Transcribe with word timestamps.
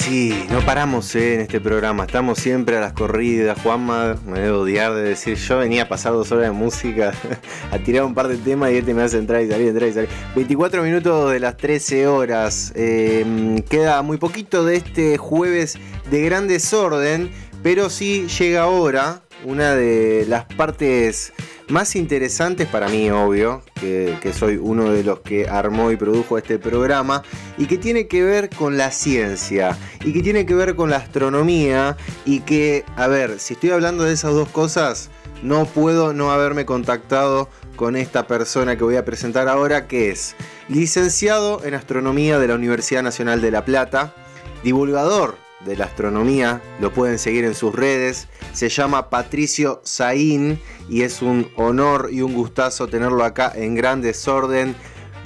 así, 0.00 0.46
no 0.50 0.60
paramos 0.60 1.14
eh, 1.14 1.34
en 1.34 1.40
este 1.40 1.58
programa, 1.58 2.04
estamos 2.04 2.38
siempre 2.38 2.76
a 2.76 2.80
las 2.80 2.92
corridas. 2.92 3.58
Juanma, 3.62 4.16
me 4.26 4.40
debo 4.40 4.60
odiar 4.60 4.92
de 4.94 5.02
decir, 5.02 5.36
yo 5.38 5.58
venía 5.58 5.84
a 5.84 5.88
pasar 5.88 6.12
dos 6.12 6.30
horas 6.32 6.44
de 6.44 6.50
música, 6.50 7.14
a 7.72 7.78
tirar 7.78 8.04
un 8.04 8.14
par 8.14 8.28
de 8.28 8.36
temas 8.36 8.72
y 8.72 8.76
este 8.76 8.92
me 8.92 9.02
hace 9.02 9.16
entrar 9.16 9.40
y 9.42 9.48
salir, 9.48 9.68
entrar 9.68 9.88
y 9.88 9.92
salir. 9.94 10.10
24 10.34 10.82
minutos 10.82 11.32
de 11.32 11.40
las 11.40 11.56
13 11.56 12.08
horas, 12.08 12.72
em, 12.74 13.58
queda 13.62 14.02
muy 14.02 14.18
poquito 14.18 14.64
de 14.66 14.76
este 14.76 15.16
jueves 15.16 15.78
de 16.10 16.20
gran 16.22 16.46
desorden, 16.46 17.30
pero 17.62 17.88
sí 17.88 18.26
llega 18.38 18.64
ahora 18.64 19.22
una 19.44 19.74
de 19.74 20.26
las 20.28 20.44
partes 20.44 21.32
más 21.68 21.96
interesantes 21.96 22.68
para 22.68 22.88
mí, 22.88 23.10
obvio, 23.10 23.62
que, 23.74 24.18
soy 24.32 24.56
uno 24.56 24.90
de 24.90 25.02
los 25.02 25.20
que 25.20 25.48
armó 25.48 25.90
y 25.90 25.96
produjo 25.96 26.38
este 26.38 26.58
programa, 26.58 27.22
y 27.58 27.66
que 27.66 27.78
tiene 27.78 28.06
que 28.06 28.22
ver 28.22 28.50
con 28.50 28.76
la 28.76 28.90
ciencia, 28.90 29.76
y 30.04 30.12
que 30.12 30.22
tiene 30.22 30.46
que 30.46 30.54
ver 30.54 30.76
con 30.76 30.90
la 30.90 30.96
astronomía, 30.96 31.96
y 32.24 32.40
que, 32.40 32.84
a 32.96 33.08
ver, 33.08 33.38
si 33.40 33.54
estoy 33.54 33.70
hablando 33.70 34.04
de 34.04 34.12
esas 34.12 34.32
dos 34.32 34.48
cosas, 34.48 35.10
no 35.42 35.66
puedo 35.66 36.12
no 36.12 36.30
haberme 36.30 36.64
contactado 36.64 37.48
con 37.74 37.96
esta 37.96 38.26
persona 38.26 38.76
que 38.76 38.84
voy 38.84 38.96
a 38.96 39.04
presentar 39.04 39.48
ahora, 39.48 39.86
que 39.86 40.10
es 40.10 40.34
licenciado 40.68 41.64
en 41.64 41.74
astronomía 41.74 42.38
de 42.38 42.48
la 42.48 42.54
Universidad 42.54 43.02
Nacional 43.02 43.40
de 43.40 43.50
La 43.50 43.64
Plata, 43.64 44.14
divulgador 44.62 45.45
de 45.66 45.76
la 45.76 45.86
astronomía, 45.86 46.62
lo 46.80 46.92
pueden 46.92 47.18
seguir 47.18 47.44
en 47.44 47.54
sus 47.54 47.74
redes, 47.74 48.28
se 48.52 48.68
llama 48.68 49.10
Patricio 49.10 49.80
Saín 49.84 50.60
y 50.88 51.02
es 51.02 51.20
un 51.22 51.48
honor 51.56 52.08
y 52.12 52.22
un 52.22 52.34
gustazo 52.34 52.86
tenerlo 52.86 53.24
acá 53.24 53.52
en 53.54 53.74
gran 53.74 54.00
desorden. 54.00 54.74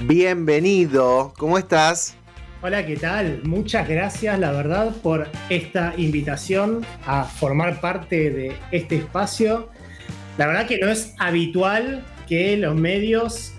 Bienvenido, 0.06 1.34
¿cómo 1.36 1.58
estás? 1.58 2.16
Hola, 2.62 2.84
¿qué 2.84 2.96
tal? 2.96 3.40
Muchas 3.44 3.88
gracias, 3.88 4.38
la 4.38 4.52
verdad, 4.52 4.94
por 5.02 5.28
esta 5.48 5.94
invitación 5.96 6.84
a 7.06 7.24
formar 7.24 7.80
parte 7.80 8.30
de 8.30 8.56
este 8.70 8.96
espacio. 8.96 9.68
La 10.38 10.46
verdad 10.46 10.66
que 10.66 10.78
no 10.78 10.88
es 10.88 11.14
habitual 11.18 12.04
que 12.26 12.56
los 12.56 12.74
medios 12.74 13.52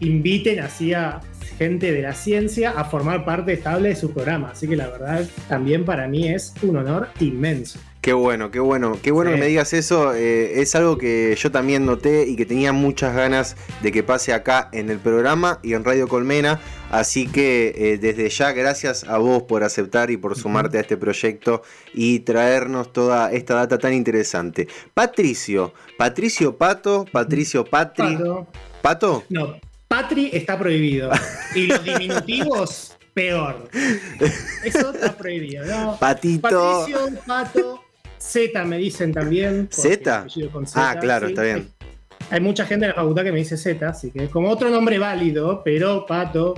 inviten 0.00 0.60
así 0.60 0.94
a 0.94 1.20
gente 1.58 1.92
de 1.92 2.02
la 2.02 2.14
ciencia 2.14 2.70
a 2.70 2.84
formar 2.84 3.24
parte 3.24 3.52
estable 3.52 3.90
de 3.90 3.96
su 3.96 4.12
programa. 4.12 4.50
Así 4.52 4.68
que 4.68 4.76
la 4.76 4.88
verdad 4.88 5.28
también 5.48 5.84
para 5.84 6.06
mí 6.06 6.28
es 6.28 6.54
un 6.62 6.76
honor 6.76 7.08
inmenso. 7.20 7.80
Qué 8.00 8.12
bueno, 8.12 8.52
qué 8.52 8.60
bueno, 8.60 8.96
qué 9.02 9.10
bueno 9.10 9.32
que 9.32 9.36
me 9.36 9.46
digas 9.46 9.72
eso. 9.72 10.14
Eh, 10.14 10.60
es 10.62 10.74
algo 10.76 10.96
que 10.96 11.36
yo 11.36 11.50
también 11.50 11.84
noté 11.84 12.28
y 12.28 12.36
que 12.36 12.46
tenía 12.46 12.72
muchas 12.72 13.14
ganas 13.14 13.56
de 13.82 13.90
que 13.90 14.04
pase 14.04 14.32
acá 14.32 14.68
en 14.72 14.88
el 14.88 14.98
programa 14.98 15.58
y 15.64 15.74
en 15.74 15.84
Radio 15.84 16.06
Colmena. 16.06 16.60
Así 16.90 17.26
que 17.26 17.74
eh, 17.76 17.98
desde 17.98 18.30
ya, 18.30 18.52
gracias 18.52 19.02
a 19.04 19.18
vos 19.18 19.42
por 19.42 19.64
aceptar 19.64 20.12
y 20.12 20.16
por 20.16 20.38
sumarte 20.38 20.78
a 20.78 20.82
este 20.82 20.96
proyecto 20.96 21.62
y 21.92 22.20
traernos 22.20 22.92
toda 22.92 23.32
esta 23.32 23.54
data 23.56 23.78
tan 23.78 23.92
interesante. 23.92 24.68
Patricio, 24.94 25.74
Patricio 25.98 26.56
Pato, 26.56 27.04
Patricio 27.12 27.64
Patri. 27.64 28.16
Pato. 28.16 28.46
¿Pato? 28.80 29.24
No, 29.28 29.56
Patri 30.00 30.30
está 30.32 30.56
prohibido. 30.56 31.10
Y 31.56 31.66
los 31.66 31.82
diminutivos, 31.82 32.96
peor. 33.12 33.68
Eso 34.62 34.92
está 34.92 35.12
prohibido, 35.16 35.64
¿no? 35.66 35.96
Patito. 35.98 36.40
Patricio, 36.40 37.22
Pato, 37.26 37.84
Z 38.16 38.64
me 38.64 38.78
dicen 38.78 39.12
también. 39.12 39.68
¿Z? 39.72 40.24
Ah, 40.76 40.96
claro, 41.00 41.26
está 41.26 41.42
bien. 41.42 41.72
Hay 42.30 42.38
mucha 42.38 42.64
gente 42.64 42.84
en 42.84 42.90
la 42.90 42.94
facultad 42.94 43.24
que 43.24 43.32
me 43.32 43.38
dice 43.38 43.56
Z, 43.56 43.88
así 43.88 44.12
que 44.12 44.24
es 44.24 44.30
como 44.30 44.50
otro 44.50 44.70
nombre 44.70 45.00
válido, 45.00 45.62
pero 45.64 46.06
Pato 46.06 46.54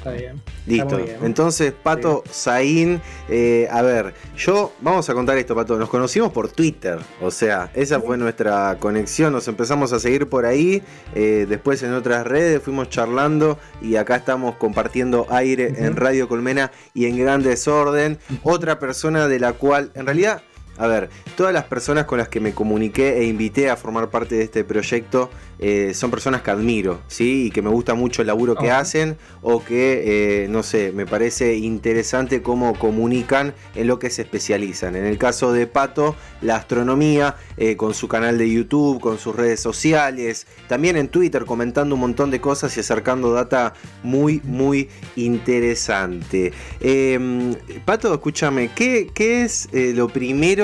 Está 0.00 0.12
bien. 0.12 0.40
Listo. 0.66 0.98
Entonces, 1.22 1.74
Pato 1.74 2.24
Saín, 2.30 3.02
eh, 3.28 3.68
a 3.70 3.82
ver, 3.82 4.14
yo, 4.34 4.72
vamos 4.80 5.10
a 5.10 5.12
contar 5.12 5.36
esto, 5.36 5.54
Pato. 5.54 5.76
Nos 5.76 5.90
conocimos 5.90 6.32
por 6.32 6.50
Twitter. 6.50 6.98
O 7.20 7.30
sea, 7.30 7.70
esa 7.74 8.00
fue 8.00 8.16
nuestra 8.16 8.78
conexión. 8.80 9.34
Nos 9.34 9.46
empezamos 9.46 9.92
a 9.92 10.00
seguir 10.00 10.26
por 10.26 10.46
ahí. 10.46 10.82
Eh, 11.14 11.44
después 11.46 11.82
en 11.82 11.92
otras 11.92 12.26
redes 12.26 12.62
fuimos 12.62 12.88
charlando 12.88 13.58
y 13.82 13.96
acá 13.96 14.16
estamos 14.16 14.56
compartiendo 14.56 15.26
aire 15.28 15.74
en 15.76 15.96
Radio 15.96 16.28
Colmena 16.28 16.72
y 16.94 17.04
en 17.04 17.18
Gran 17.18 17.42
Desorden. 17.42 18.18
Otra 18.42 18.78
persona 18.78 19.28
de 19.28 19.38
la 19.38 19.52
cual, 19.52 19.90
en 19.94 20.06
realidad, 20.06 20.40
a 20.76 20.86
ver, 20.86 21.10
todas 21.36 21.52
las 21.52 21.64
personas 21.64 22.06
con 22.06 22.18
las 22.18 22.28
que 22.28 22.40
me 22.40 22.54
comuniqué 22.54 23.18
e 23.18 23.24
invité 23.24 23.68
a 23.68 23.76
formar 23.76 24.10
parte 24.10 24.36
de 24.36 24.44
este 24.44 24.64
proyecto 24.64 25.30
eh, 25.58 25.92
son 25.92 26.10
personas 26.10 26.40
que 26.40 26.50
admiro, 26.50 27.02
¿sí? 27.06 27.46
Y 27.46 27.50
que 27.50 27.60
me 27.60 27.68
gusta 27.68 27.92
mucho 27.92 28.22
el 28.22 28.28
laburo 28.28 28.54
que 28.56 28.70
hacen 28.70 29.18
o 29.42 29.62
que, 29.62 30.44
eh, 30.44 30.48
no 30.48 30.62
sé, 30.62 30.90
me 30.92 31.04
parece 31.04 31.56
interesante 31.56 32.40
cómo 32.40 32.78
comunican 32.78 33.52
en 33.74 33.86
lo 33.86 33.98
que 33.98 34.08
se 34.08 34.22
especializan. 34.22 34.96
En 34.96 35.04
el 35.04 35.18
caso 35.18 35.52
de 35.52 35.66
Pato, 35.66 36.16
la 36.40 36.56
astronomía, 36.56 37.36
eh, 37.58 37.76
con 37.76 37.92
su 37.92 38.08
canal 38.08 38.38
de 38.38 38.50
YouTube, 38.50 39.00
con 39.00 39.18
sus 39.18 39.36
redes 39.36 39.60
sociales, 39.60 40.46
también 40.66 40.96
en 40.96 41.08
Twitter 41.08 41.44
comentando 41.44 41.94
un 41.94 42.00
montón 42.00 42.30
de 42.30 42.40
cosas 42.40 42.74
y 42.78 42.80
acercando 42.80 43.30
data 43.34 43.74
muy, 44.02 44.40
muy 44.44 44.88
interesante. 45.16 46.54
Em, 46.80 47.54
Pato, 47.84 48.14
escúchame, 48.14 48.70
¿qué, 48.74 49.10
qué 49.12 49.42
es 49.42 49.68
lo 49.72 50.08
primero 50.08 50.59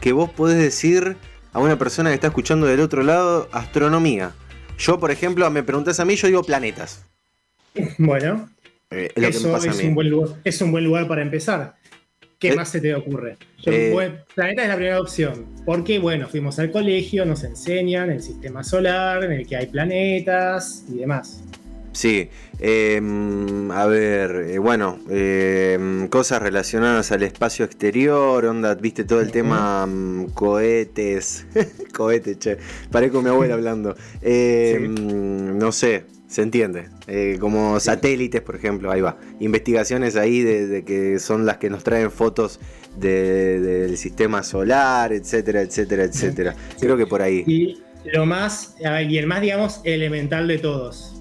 que 0.00 0.12
vos 0.12 0.30
podés 0.30 0.58
decir? 0.58 1.16
a 1.52 1.60
una 1.60 1.78
persona 1.78 2.10
que 2.10 2.14
está 2.14 2.28
escuchando 2.28 2.66
del 2.66 2.80
otro 2.80 3.02
lado 3.02 3.48
astronomía. 3.52 4.32
Yo, 4.78 5.00
por 5.00 5.10
ejemplo, 5.10 5.50
me 5.50 5.62
preguntas 5.62 5.98
a 6.00 6.04
mí, 6.04 6.16
yo 6.16 6.28
digo 6.28 6.42
planetas. 6.42 7.04
Bueno, 7.98 8.48
eh, 8.90 9.10
es, 9.14 9.36
eso 9.36 9.56
es, 9.56 9.84
Un 9.84 9.94
buen 9.94 10.10
lugar, 10.10 10.36
es 10.42 10.60
un 10.60 10.72
buen 10.72 10.84
lugar 10.84 11.06
para 11.06 11.22
empezar. 11.22 11.76
¿Qué 12.38 12.48
eh, 12.48 12.56
más 12.56 12.68
se 12.68 12.80
te 12.80 12.94
ocurre? 12.94 13.36
Eh, 13.66 13.92
planeta 14.34 14.62
es 14.62 14.68
la 14.68 14.76
primera 14.76 15.00
opción. 15.00 15.46
Porque, 15.64 15.98
bueno, 15.98 16.28
fuimos 16.28 16.58
al 16.58 16.70
colegio, 16.70 17.24
nos 17.24 17.44
enseñan 17.44 18.10
el 18.10 18.22
sistema 18.22 18.64
solar, 18.64 19.24
en 19.24 19.32
el 19.32 19.46
que 19.46 19.56
hay 19.56 19.66
planetas 19.66 20.84
y 20.88 20.98
demás. 20.98 21.42
Sí, 21.92 22.28
em, 22.60 23.70
a 23.70 23.86
ver, 23.86 24.46
eh, 24.50 24.58
bueno, 24.58 24.98
em, 25.10 26.06
cosas 26.08 26.40
relacionadas 26.42 27.10
al 27.12 27.22
espacio 27.22 27.64
exterior, 27.64 28.44
onda, 28.44 28.74
viste 28.74 29.04
todo 29.04 29.20
el 29.20 29.30
tema 29.30 29.86
mm, 29.86 30.26
cohetes, 30.34 31.46
cohetes, 31.94 32.38
che, 32.38 32.58
parezco 32.90 33.22
mi 33.22 33.30
abuela 33.30 33.54
hablando, 33.58 33.96
em, 34.22 35.58
no 35.58 35.72
sé, 35.72 36.04
se 36.28 36.42
entiende, 36.42 36.88
eh, 37.06 37.38
como 37.40 37.80
satélites, 37.80 38.42
por 38.42 38.56
ejemplo, 38.56 38.92
ahí 38.92 39.00
va, 39.00 39.16
investigaciones 39.40 40.14
ahí 40.16 40.42
de, 40.42 40.84
que 40.84 41.18
son 41.18 41.46
las 41.46 41.56
que 41.56 41.70
nos 41.70 41.82
traen 41.84 42.10
fotos 42.10 42.60
del 42.96 43.96
sistema 43.96 44.42
solar, 44.42 45.12
etcétera, 45.12 45.62
etcétera, 45.62 46.04
etcétera, 46.04 46.54
creo 46.78 46.96
que 46.96 47.06
por 47.06 47.22
ahí. 47.22 47.44
Y 47.46 47.78
lo 48.12 48.26
más, 48.26 48.76
y 48.80 49.16
el 49.16 49.26
más, 49.26 49.40
digamos, 49.40 49.80
elemental 49.84 50.48
de 50.48 50.58
todos 50.58 51.17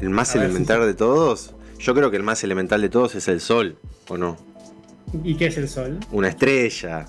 ¿El 0.00 0.10
más 0.10 0.34
elemental 0.34 0.86
de 0.86 0.94
todos? 0.94 1.54
Yo 1.78 1.94
creo 1.94 2.10
que 2.10 2.16
el 2.16 2.22
más 2.22 2.42
elemental 2.44 2.80
de 2.80 2.88
todos 2.88 3.14
es 3.14 3.28
el 3.28 3.40
sol, 3.40 3.78
¿o 4.08 4.16
no? 4.16 4.36
¿Y 5.24 5.34
qué 5.36 5.46
es 5.46 5.56
el 5.56 5.68
sol? 5.68 5.98
Una 6.12 6.28
estrella. 6.28 7.06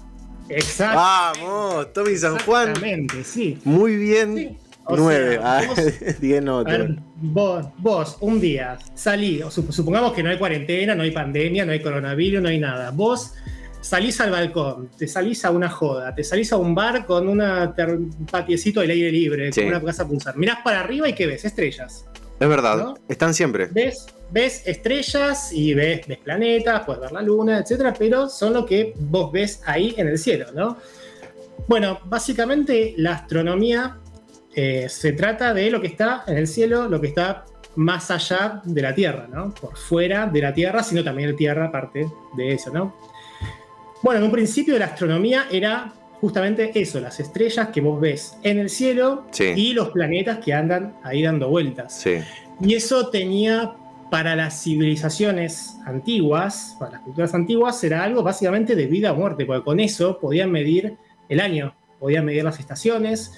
Exacto. 0.47 0.97
Vamos, 0.97 1.93
Tommy 1.93 2.15
San 2.17 2.39
Juan. 2.39 2.69
Exactamente, 2.69 3.23
sí. 3.23 3.59
Muy 3.63 3.97
bien. 3.97 4.57
Nueve. 4.89 5.39
Ah, 5.41 5.61
vos, 7.15 7.65
vos, 7.77 8.17
un 8.21 8.39
día 8.39 8.79
salí, 8.95 9.41
supongamos 9.49 10.13
que 10.13 10.23
no 10.23 10.31
hay 10.31 10.39
cuarentena, 10.39 10.95
no 10.95 11.03
hay 11.03 11.11
pandemia, 11.11 11.65
no 11.65 11.71
hay 11.71 11.81
coronavirus, 11.81 12.41
no 12.41 12.49
hay 12.49 12.59
nada. 12.59 12.89
Vos 12.89 13.33
salís 13.81 14.19
al 14.19 14.31
balcón, 14.31 14.89
te 14.97 15.07
salís 15.07 15.45
a 15.45 15.51
una 15.51 15.69
joda, 15.69 16.13
te 16.15 16.23
salís 16.23 16.51
a 16.53 16.57
un 16.57 16.73
bar 16.73 17.05
con 17.05 17.27
un 17.27 18.27
patiecito 18.31 18.81
al 18.81 18.89
aire 18.89 19.11
libre, 19.11 19.51
con 19.51 19.65
una 19.65 19.81
casa 19.81 20.03
a 20.03 20.07
pulsar. 20.07 20.35
Mirás 20.37 20.57
para 20.63 20.79
arriba 20.79 21.07
y 21.07 21.13
¿qué 21.13 21.27
ves? 21.27 21.45
Estrellas. 21.45 22.05
Es 22.39 22.47
verdad, 22.47 22.95
están 23.07 23.33
siempre. 23.33 23.67
¿Ves? 23.67 24.07
ves 24.31 24.63
estrellas 24.65 25.51
y 25.51 25.73
ves, 25.73 26.01
planetas, 26.23 26.83
puedes 26.85 27.01
ver 27.01 27.11
la 27.11 27.21
luna, 27.21 27.59
etcétera, 27.59 27.93
pero 27.97 28.29
son 28.29 28.53
lo 28.53 28.65
que 28.65 28.93
vos 28.97 29.31
ves 29.31 29.61
ahí 29.65 29.95
en 29.97 30.07
el 30.07 30.17
cielo, 30.17 30.47
¿no? 30.53 30.77
Bueno, 31.67 31.99
básicamente 32.05 32.93
la 32.97 33.13
astronomía 33.13 33.97
eh, 34.55 34.87
se 34.89 35.13
trata 35.13 35.53
de 35.53 35.69
lo 35.69 35.81
que 35.81 35.87
está 35.87 36.23
en 36.27 36.37
el 36.37 36.47
cielo, 36.47 36.87
lo 36.87 36.99
que 36.99 37.07
está 37.07 37.45
más 37.75 38.11
allá 38.11 38.61
de 38.63 38.81
la 38.81 38.93
Tierra, 38.93 39.27
¿no? 39.31 39.53
Por 39.53 39.77
fuera 39.77 40.25
de 40.25 40.41
la 40.41 40.53
Tierra, 40.53 40.83
sino 40.83 41.03
también 41.03 41.31
la 41.31 41.35
Tierra 41.35 41.65
aparte 41.65 42.07
de 42.35 42.53
eso, 42.53 42.71
¿no? 42.71 42.95
Bueno, 44.01 44.19
en 44.19 44.25
un 44.25 44.31
principio 44.31 44.77
la 44.79 44.85
astronomía 44.85 45.47
era 45.51 45.93
justamente 46.21 46.71
eso, 46.75 46.99
las 46.99 47.19
estrellas 47.19 47.69
que 47.69 47.81
vos 47.81 47.99
ves 47.99 48.37
en 48.43 48.59
el 48.59 48.69
cielo 48.69 49.25
y 49.39 49.73
los 49.73 49.89
planetas 49.89 50.39
que 50.39 50.53
andan 50.53 50.95
ahí 51.03 51.23
dando 51.23 51.49
vueltas. 51.49 52.05
Y 52.61 52.73
eso 52.73 53.09
tenía 53.09 53.73
para 54.09 54.35
las 54.35 54.63
civilizaciones 54.63 55.77
antiguas, 55.85 56.75
para 56.79 56.93
las 56.93 57.01
culturas 57.01 57.33
antiguas, 57.33 57.83
era 57.83 58.03
algo 58.03 58.23
básicamente 58.23 58.75
de 58.75 58.87
vida 58.87 59.11
o 59.11 59.15
muerte, 59.15 59.45
porque 59.45 59.63
con 59.63 59.79
eso 59.79 60.19
podían 60.19 60.51
medir 60.51 60.97
el 61.29 61.39
año, 61.39 61.75
podían 61.99 62.25
medir 62.25 62.43
las 62.43 62.59
estaciones, 62.59 63.33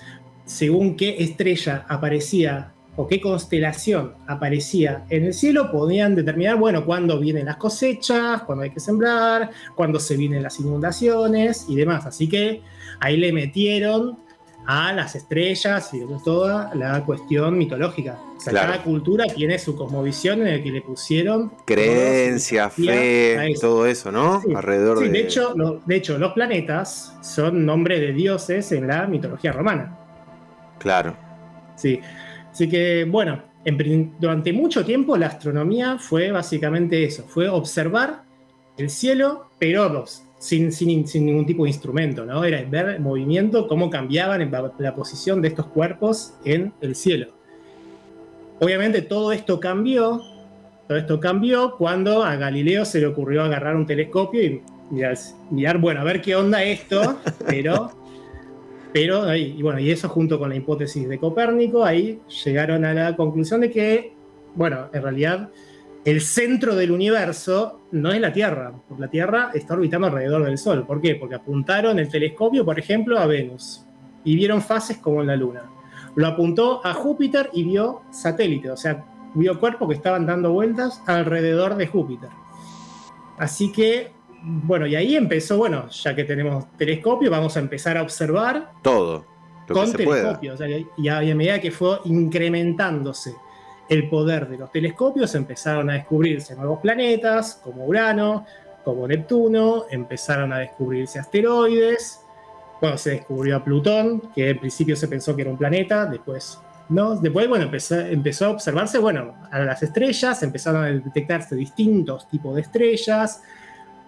según 0.45 0.95
qué 0.95 1.17
estrella 1.19 1.85
aparecía 1.87 2.73
o 3.01 3.07
qué 3.07 3.19
constelación 3.19 4.13
aparecía 4.27 5.05
en 5.09 5.25
el 5.25 5.33
cielo, 5.33 5.71
podían 5.71 6.13
determinar, 6.13 6.57
bueno, 6.57 6.85
cuándo 6.85 7.19
vienen 7.19 7.47
las 7.47 7.57
cosechas, 7.57 8.43
cuándo 8.43 8.63
hay 8.63 8.69
que 8.69 8.79
sembrar, 8.79 9.49
cuándo 9.75 9.99
se 9.99 10.15
vienen 10.15 10.43
las 10.43 10.59
inundaciones 10.59 11.65
y 11.67 11.75
demás. 11.75 12.05
Así 12.05 12.29
que 12.29 12.61
ahí 12.99 13.17
le 13.17 13.33
metieron 13.33 14.19
a 14.67 14.93
las 14.93 15.15
estrellas 15.15 15.91
y 15.95 16.01
toda 16.23 16.75
la 16.75 17.03
cuestión 17.03 17.57
mitológica. 17.57 18.19
O 18.37 18.39
sea, 18.39 18.53
cada 18.53 18.83
cultura 18.83 19.25
tiene 19.25 19.57
su 19.57 19.75
cosmovisión 19.75 20.45
en 20.45 20.57
la 20.57 20.63
que 20.63 20.71
le 20.71 20.81
pusieron 20.83 21.51
creencia, 21.65 22.69
fe, 22.69 23.55
todo 23.59 23.87
eso, 23.87 24.11
¿no? 24.11 24.43
Alrededor 24.55 24.99
de... 24.99 25.09
de 25.09 25.19
hecho, 25.21 25.55
de 25.83 25.95
hecho, 25.95 26.19
los 26.19 26.33
planetas 26.33 27.15
son 27.23 27.65
nombres 27.65 27.99
de 27.99 28.13
dioses 28.13 28.71
en 28.71 28.87
la 28.87 29.07
mitología 29.07 29.51
romana. 29.51 29.97
Claro. 30.77 31.15
Sí. 31.75 31.99
Así 32.51 32.67
que, 32.67 33.05
bueno, 33.05 33.41
durante 34.19 34.53
mucho 34.53 34.83
tiempo 34.83 35.15
la 35.17 35.27
astronomía 35.27 35.97
fue 35.97 36.31
básicamente 36.31 37.03
eso, 37.03 37.23
fue 37.23 37.47
observar 37.47 38.23
el 38.77 38.89
cielo, 38.89 39.49
pero 39.59 40.05
sin, 40.39 40.71
sin, 40.71 41.05
ningún 41.25 41.45
tipo 41.45 41.63
de 41.63 41.69
instrumento, 41.69 42.25
¿no? 42.25 42.43
Era 42.43 42.63
ver 42.63 42.89
el 42.89 42.99
movimiento, 42.99 43.67
cómo 43.67 43.89
cambiaban 43.89 44.51
la 44.79 44.95
posición 44.95 45.41
de 45.41 45.49
estos 45.49 45.67
cuerpos 45.67 46.33
en 46.43 46.73
el 46.81 46.95
cielo. 46.95 47.27
Obviamente 48.59 49.01
todo 49.01 49.31
esto 49.31 49.59
cambió, 49.59 50.21
todo 50.87 50.97
esto 50.97 51.19
cambió 51.19 51.77
cuando 51.77 52.23
a 52.23 52.35
Galileo 52.35 52.85
se 52.85 52.99
le 52.99 53.07
ocurrió 53.07 53.43
agarrar 53.43 53.75
un 53.75 53.85
telescopio 53.85 54.43
y 54.43 54.61
mirar 55.51 55.77
bueno, 55.77 56.01
a 56.01 56.03
ver 56.03 56.21
qué 56.21 56.35
onda 56.35 56.63
esto, 56.63 57.19
pero 57.47 57.91
pero 58.93 59.23
ahí, 59.23 59.55
y 59.57 59.61
bueno, 59.61 59.79
y 59.79 59.89
eso 59.89 60.09
junto 60.09 60.37
con 60.37 60.49
la 60.49 60.55
hipótesis 60.55 61.07
de 61.07 61.17
Copérnico, 61.17 61.83
ahí 61.83 62.19
llegaron 62.43 62.83
a 62.85 62.93
la 62.93 63.15
conclusión 63.15 63.61
de 63.61 63.71
que, 63.71 64.13
bueno, 64.55 64.87
en 64.91 65.01
realidad 65.01 65.49
el 66.03 66.21
centro 66.21 66.75
del 66.75 66.91
universo 66.91 67.81
no 67.91 68.11
es 68.11 68.19
la 68.19 68.33
Tierra, 68.33 68.73
porque 68.87 69.01
la 69.01 69.09
Tierra 69.09 69.51
está 69.53 69.75
orbitando 69.75 70.07
alrededor 70.07 70.43
del 70.43 70.57
Sol. 70.57 70.85
¿Por 70.85 70.99
qué? 70.99 71.15
Porque 71.15 71.35
apuntaron 71.35 71.99
el 71.99 72.09
telescopio, 72.09 72.65
por 72.65 72.79
ejemplo, 72.79 73.19
a 73.19 73.27
Venus 73.27 73.85
y 74.23 74.35
vieron 74.35 74.61
fases 74.61 74.97
como 74.97 75.21
en 75.21 75.27
la 75.27 75.35
Luna. 75.35 75.63
Lo 76.15 76.27
apuntó 76.27 76.85
a 76.85 76.93
Júpiter 76.93 77.49
y 77.53 77.63
vio 77.63 78.01
satélites, 78.11 78.71
o 78.71 78.77
sea, 78.77 79.05
vio 79.35 79.59
cuerpos 79.59 79.87
que 79.87 79.95
estaban 79.95 80.25
dando 80.25 80.51
vueltas 80.51 81.01
alrededor 81.05 81.75
de 81.75 81.87
Júpiter. 81.87 82.29
Así 83.37 83.71
que 83.71 84.11
bueno, 84.41 84.87
y 84.87 84.95
ahí 84.95 85.15
empezó, 85.15 85.57
bueno, 85.57 85.89
ya 85.89 86.15
que 86.15 86.23
tenemos 86.23 86.65
telescopio, 86.77 87.29
vamos 87.29 87.55
a 87.57 87.59
empezar 87.59 87.97
a 87.97 88.01
observar 88.01 88.71
todo 88.81 89.25
con 89.67 89.91
telescopios. 89.93 90.59
y 90.97 91.07
a 91.07 91.35
medida 91.35 91.59
que 91.61 91.71
fue 91.71 91.99
incrementándose 92.05 93.35
el 93.89 94.09
poder 94.09 94.47
de 94.47 94.57
los 94.57 94.71
telescopios, 94.71 95.35
empezaron 95.35 95.89
a 95.89 95.93
descubrirse 95.93 96.55
nuevos 96.55 96.79
planetas, 96.79 97.59
como 97.63 97.85
Urano, 97.85 98.45
como 98.83 99.07
Neptuno, 99.07 99.85
empezaron 99.89 100.53
a 100.53 100.59
descubrirse 100.59 101.19
asteroides. 101.19 102.21
Bueno, 102.79 102.97
se 102.97 103.11
descubrió 103.11 103.57
a 103.57 103.63
Plutón, 103.63 104.31
que 104.33 104.49
en 104.49 104.59
principio 104.59 104.95
se 104.95 105.07
pensó 105.07 105.35
que 105.35 105.43
era 105.43 105.51
un 105.51 105.57
planeta, 105.57 106.05
después 106.05 106.57
no. 106.89 107.15
Después, 107.15 107.47
bueno, 107.47 107.65
empezó, 107.65 107.99
empezó 107.99 108.45
a 108.45 108.49
observarse, 108.51 108.97
bueno, 108.97 109.35
a 109.51 109.59
las 109.59 109.83
estrellas, 109.83 110.41
empezaron 110.41 110.83
a 110.83 110.87
detectarse 110.87 111.55
distintos 111.55 112.27
tipos 112.27 112.55
de 112.55 112.61
estrellas 112.61 113.41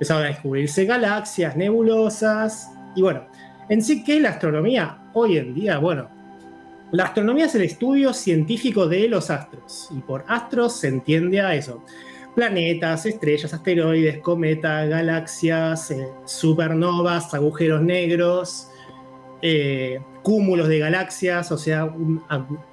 empezaron 0.04 0.26
a 0.26 0.28
descubrirse 0.28 0.84
galaxias, 0.84 1.56
nebulosas, 1.56 2.70
y 2.94 3.02
bueno, 3.02 3.26
en 3.70 3.82
sí, 3.82 4.04
¿qué 4.04 4.18
es 4.18 4.22
la 4.22 4.32
astronomía? 4.32 4.98
Hoy 5.14 5.38
en 5.38 5.54
día, 5.54 5.78
bueno, 5.78 6.10
la 6.92 7.06
astronomía 7.06 7.46
es 7.46 7.56
el 7.56 7.62
estudio 7.62 8.14
científico 8.14 8.86
de 8.86 9.08
los 9.08 9.30
astros, 9.30 9.88
y 9.96 10.02
por 10.02 10.26
astros 10.28 10.76
se 10.76 10.90
entiende 10.90 11.40
a 11.40 11.56
eso. 11.56 11.86
Planetas, 12.36 13.06
estrellas, 13.06 13.54
asteroides, 13.54 14.18
cometas, 14.18 14.90
galaxias, 14.90 15.92
eh, 15.92 16.06
supernovas, 16.26 17.34
agujeros 17.34 17.82
negros, 17.82 18.68
eh, 19.42 20.02
cúmulos 20.22 20.68
de 20.68 20.80
galaxias, 20.80 21.50
o 21.52 21.58
sea, 21.58 21.94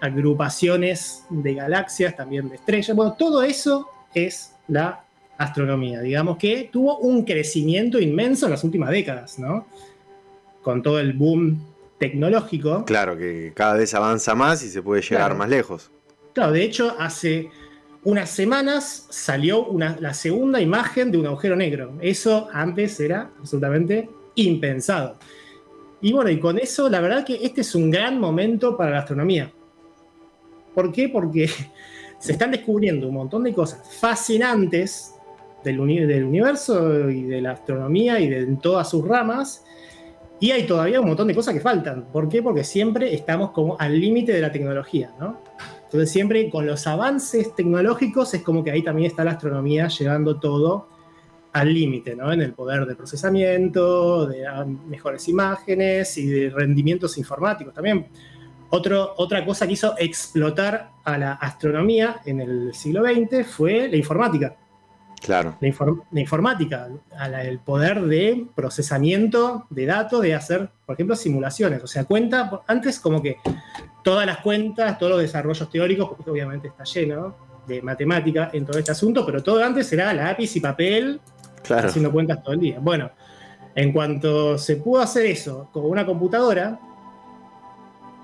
agrupaciones 0.01 1.27
de 1.31 1.55
galaxias, 1.55 2.17
también 2.17 2.49
de 2.49 2.57
estrellas. 2.57 2.97
Bueno, 2.97 3.13
todo 3.13 3.45
eso 3.45 3.89
es 4.15 4.57
la 4.67 5.05
astronomía. 5.41 6.03
Digamos 6.03 6.37
que 6.37 6.69
tuvo 6.71 6.99
un 6.99 7.25
crecimiento 7.25 7.99
inmenso 7.99 8.45
en 8.45 8.53
las 8.53 8.63
últimas 8.63 8.91
décadas, 8.91 9.39
¿no? 9.39 9.67
Con 10.63 10.83
todo 10.83 11.01
el 11.01 11.15
boom 11.15 11.65
tecnológico. 11.99 12.85
Claro, 12.85 13.17
que 13.17 13.53
cada 13.55 13.75
vez 13.75 13.95
avanza 13.95 14.35
más 14.35 14.63
y 14.63 14.69
se 14.69 14.83
puede 14.83 15.01
llegar 15.01 15.35
más 15.35 15.49
lejos. 15.49 15.91
Claro, 16.35 16.53
de 16.53 16.63
hecho, 16.63 16.95
hace 16.99 17.49
unas 18.05 18.29
semanas 18.29 19.07
salió 19.09 19.65
una, 19.65 19.97
la 19.99 20.13
segunda 20.13 20.61
imagen 20.61 21.11
de 21.11 21.17
un 21.17 21.27
agujero 21.27 21.57
negro. 21.57 21.95
Eso 22.03 22.49
antes 22.53 23.01
era 23.01 23.31
absolutamente 23.39 24.11
impensado. 24.35 25.19
Y 26.03 26.13
bueno, 26.13 26.29
y 26.29 26.39
con 26.39 26.59
eso, 26.59 26.91
la 26.91 27.01
verdad 27.01 27.25
que 27.25 27.39
este 27.43 27.63
es 27.63 27.75
un 27.75 27.91
gran 27.91 28.21
momento 28.21 28.77
para 28.77 28.91
la 28.91 28.99
astronomía. 28.99 29.51
¿Por 30.75 30.93
qué? 30.93 31.09
Porque 31.09 31.49
se 32.19 32.33
están 32.33 32.51
descubriendo 32.51 33.09
un 33.09 33.15
montón 33.15 33.43
de 33.43 33.55
cosas 33.55 33.81
fascinantes 33.99 35.15
del, 35.65 35.81
universo 35.81 37.11
y 37.11 37.23
de 37.23 37.41
la 37.41 37.53
astronomía 37.53 38.21
y 38.21 38.29
de 38.29 38.47
todas 38.57 38.89
sus 38.91 39.07
ramas. 39.07 39.65
Y 40.39 40.53
hay 40.53 40.67
todavía 40.67 41.01
un 41.01 41.09
montón 41.09 41.29
de 41.29 41.35
cosas 41.35 41.53
que 41.55 41.61
faltan. 41.61 42.07
¿Por 42.13 42.29
qué? 42.29 42.43
Porque 42.43 42.65
siempre 42.65 43.15
estamos 43.15 43.51
como 43.51 43.77
al 43.79 44.01
límite 44.01 44.33
de 44.33 44.41
la 44.41 44.51
tecnología, 44.51 45.13
¿no? 45.19 45.41
Entonces 45.85 46.11
siempre 46.11 46.49
con 46.49 46.67
los 46.67 46.87
avances 46.87 47.55
tecnológicos 47.55 48.33
es 48.33 48.43
como 48.43 48.63
que 48.63 48.71
ahí 48.71 48.83
también 48.83 49.11
está 49.11 49.25
la 49.25 49.33
astronomía 49.33 49.89
llevando 49.89 50.39
todo 50.39 50.89
al 51.53 51.75
límite, 51.75 52.15
¿no? 52.15 52.33
En 52.33 52.41
el 52.43 52.53
poder 52.53 52.87
de 52.87 52.95
procesamiento, 52.95 54.27
de 54.27 54.45
mejores 54.87 55.29
imágenes 55.29 56.17
y 56.17 56.27
de 56.27 56.51
rendimientos 56.51 57.19
informáticos 57.19 57.75
también. 57.75 58.07
Otro, 58.71 59.15
otra 59.17 59.45
cosa 59.45 59.67
que 59.67 59.73
hizo 59.73 59.95
explotar 59.99 60.93
a 61.03 61.19
la 61.19 61.33
astronomía 61.33 62.21
en 62.25 62.41
el 62.41 62.73
siglo 62.73 63.03
XX 63.03 63.45
fue 63.45 63.89
la 63.89 63.97
informática. 63.97 64.57
Claro. 65.21 65.57
La, 65.61 66.21
informática, 66.21 66.89
el 67.43 67.59
poder 67.59 68.03
de 68.03 68.47
procesamiento 68.55 69.67
de 69.69 69.87
datos, 69.87 70.23
de 70.23 70.35
hacer, 70.35 70.71
por 70.87 70.95
ejemplo, 70.95 71.15
simulaciones. 71.15 71.83
O 71.83 71.87
sea, 71.87 72.05
cuenta, 72.05 72.63
antes 72.67 72.99
como 72.99 73.21
que 73.23 73.37
todas 74.03 74.27
las 74.27 74.39
cuentas, 74.39 74.99
todos 74.99 75.13
los 75.13 75.21
desarrollos 75.21 75.71
teóricos, 75.71 76.09
porque 76.09 76.31
obviamente 76.31 76.69
está 76.69 76.85
lleno 76.85 77.37
de 77.67 77.83
matemática 77.83 78.51
en 78.53 78.65
todo 78.65 78.79
este 78.79 78.93
asunto, 78.93 79.25
pero 79.27 79.43
todo 79.43 79.63
antes 79.63 79.93
era 79.93 80.13
lápiz 80.15 80.57
y 80.57 80.61
papel, 80.61 81.21
haciendo 81.69 82.11
cuentas 82.11 82.43
todo 82.43 82.55
el 82.55 82.61
día. 82.61 82.79
Bueno, 82.81 83.11
en 83.75 83.93
cuanto 83.93 84.57
se 84.57 84.77
pudo 84.77 85.03
hacer 85.03 85.27
eso 85.27 85.69
con 85.73 85.85
una 85.85 86.07
computadora, 86.07 86.81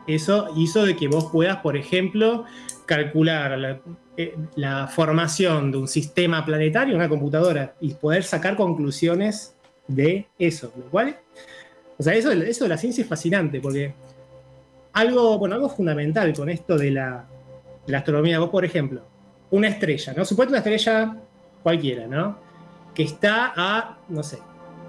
eso 0.06 0.48
hizo 0.56 0.84
de 0.84 0.96
que 0.96 1.08
vos 1.08 1.26
puedas, 1.30 1.58
por 1.58 1.76
ejemplo, 1.76 2.44
calcular 2.86 3.80
eh, 4.16 4.34
la 4.54 4.86
formación 4.86 5.70
de 5.70 5.78
un 5.78 5.88
sistema 5.88 6.44
planetario 6.44 6.94
en 6.94 7.00
una 7.00 7.08
computadora 7.08 7.74
y 7.80 7.94
poder 7.94 8.22
sacar 8.24 8.56
conclusiones 8.56 9.54
de 9.86 10.26
eso, 10.38 10.72
lo 10.76 10.84
cual, 10.84 11.18
o 11.98 12.02
sea, 12.02 12.14
eso, 12.14 12.32
eso 12.32 12.64
de 12.64 12.68
la 12.68 12.78
ciencia 12.78 13.02
es 13.02 13.08
fascinante 13.08 13.60
porque 13.60 13.94
algo, 14.92 15.38
bueno, 15.38 15.56
algo 15.56 15.68
fundamental 15.68 16.32
con 16.32 16.48
esto 16.48 16.78
de 16.78 16.90
la, 16.92 17.26
astronomía, 17.92 18.38
vos 18.38 18.50
por 18.50 18.64
ejemplo, 18.64 19.02
una 19.50 19.68
estrella, 19.68 20.14
¿no? 20.16 20.24
Supuesto 20.24 20.50
una 20.50 20.58
estrella 20.58 21.16
cualquiera, 21.62 22.06
¿no? 22.06 22.38
Que 22.94 23.02
está 23.02 23.52
a, 23.54 23.98
no 24.08 24.22
sé, 24.22 24.38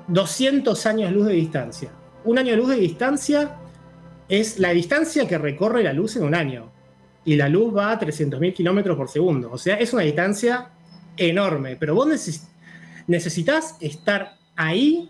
200 0.07 0.85
años 0.85 1.11
luz 1.11 1.27
de 1.27 1.33
distancia. 1.33 1.91
Un 2.23 2.37
año 2.37 2.51
de 2.51 2.57
luz 2.57 2.69
de 2.69 2.77
distancia 2.77 3.57
es 4.29 4.59
la 4.59 4.69
distancia 4.69 5.27
que 5.27 5.37
recorre 5.37 5.83
la 5.83 5.93
luz 5.93 6.15
en 6.15 6.23
un 6.23 6.33
año 6.33 6.71
y 7.27 7.35
la 7.35 7.49
luz 7.49 7.75
va 7.75 7.91
a 7.91 7.99
300.000 7.99 8.53
kilómetros 8.53 8.95
por 8.95 9.09
segundo. 9.09 9.51
O 9.51 9.57
sea, 9.57 9.75
es 9.75 9.91
una 9.91 10.03
distancia 10.03 10.69
enorme, 11.17 11.75
pero 11.75 11.93
vos 11.93 12.07
necesitas 13.05 13.75
estar 13.81 14.37
ahí 14.55 15.09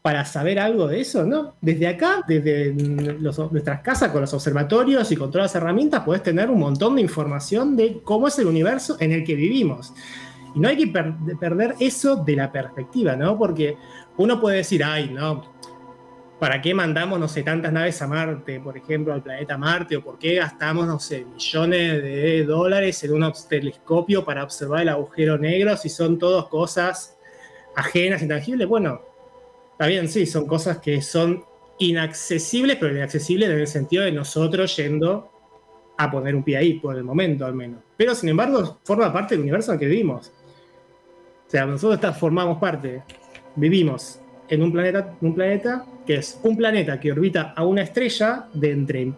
para 0.00 0.24
saber 0.24 0.60
algo 0.60 0.86
de 0.86 1.00
eso, 1.00 1.24
¿no? 1.24 1.54
Desde 1.60 1.88
acá, 1.88 2.22
desde 2.28 2.72
nuestras 2.72 3.80
casas, 3.80 4.12
con 4.12 4.20
los 4.20 4.32
observatorios 4.32 5.10
y 5.10 5.16
con 5.16 5.32
todas 5.32 5.46
las 5.46 5.56
herramientas, 5.56 6.04
podés 6.04 6.22
tener 6.22 6.50
un 6.50 6.60
montón 6.60 6.94
de 6.94 7.02
información 7.02 7.74
de 7.74 8.00
cómo 8.04 8.28
es 8.28 8.38
el 8.38 8.46
universo 8.46 8.96
en 9.00 9.10
el 9.10 9.24
que 9.24 9.34
vivimos. 9.34 9.92
Y 10.54 10.60
no 10.60 10.68
hay 10.68 10.76
que 10.76 10.86
perder 10.86 11.74
eso 11.80 12.14
de 12.14 12.36
la 12.36 12.52
perspectiva, 12.52 13.16
¿no? 13.16 13.36
Porque 13.36 13.76
uno 14.18 14.40
puede 14.40 14.58
decir, 14.58 14.84
ay, 14.84 15.10
no, 15.12 15.52
¿para 16.38 16.60
qué 16.60 16.74
mandamos, 16.74 17.18
no 17.18 17.28
sé, 17.28 17.42
tantas 17.42 17.72
naves 17.72 18.00
a 18.02 18.06
Marte, 18.06 18.60
por 18.60 18.76
ejemplo, 18.76 19.12
al 19.12 19.22
planeta 19.22 19.56
Marte? 19.56 19.96
¿O 19.96 20.02
por 20.02 20.18
qué 20.18 20.36
gastamos, 20.36 20.86
no 20.86 20.98
sé, 20.98 21.24
millones 21.24 22.02
de 22.02 22.44
dólares 22.44 23.02
en 23.04 23.14
un 23.14 23.32
telescopio 23.48 24.24
para 24.24 24.44
observar 24.44 24.82
el 24.82 24.88
agujero 24.88 25.38
negro 25.38 25.76
si 25.76 25.88
son 25.88 26.18
todas 26.18 26.46
cosas 26.46 27.16
ajenas, 27.76 28.22
intangibles? 28.22 28.68
Bueno, 28.68 29.00
está 29.72 29.86
bien, 29.86 30.08
sí, 30.08 30.26
son 30.26 30.46
cosas 30.46 30.78
que 30.78 31.00
son 31.02 31.44
inaccesibles, 31.78 32.76
pero 32.76 32.94
inaccesibles 32.94 33.50
en 33.50 33.58
el 33.58 33.66
sentido 33.66 34.04
de 34.04 34.12
nosotros 34.12 34.76
yendo 34.76 35.30
a 35.96 36.10
poner 36.10 36.34
un 36.34 36.42
pie 36.42 36.56
ahí, 36.56 36.74
por 36.74 36.96
el 36.96 37.04
momento 37.04 37.46
al 37.46 37.54
menos. 37.54 37.80
Pero 37.96 38.14
sin 38.14 38.28
embargo, 38.28 38.80
forma 38.84 39.12
parte 39.12 39.34
del 39.34 39.42
universo 39.42 39.72
en 39.72 39.74
el 39.74 39.80
que 39.80 39.86
vivimos. 39.86 40.32
O 41.46 41.50
sea, 41.50 41.66
nosotros 41.66 42.16
formamos 42.18 42.58
parte, 42.58 43.02
vivimos 43.54 44.20
en 44.48 44.62
un 44.62 44.72
planeta, 44.72 45.14
un 45.20 45.34
planeta 45.34 45.86
que 46.06 46.16
es 46.16 46.38
un 46.42 46.56
planeta 46.56 47.00
que 47.00 47.12
orbita 47.12 47.52
a 47.56 47.64
una 47.64 47.82
estrella 47.82 48.46
de 48.52 48.70
entre 48.70 49.12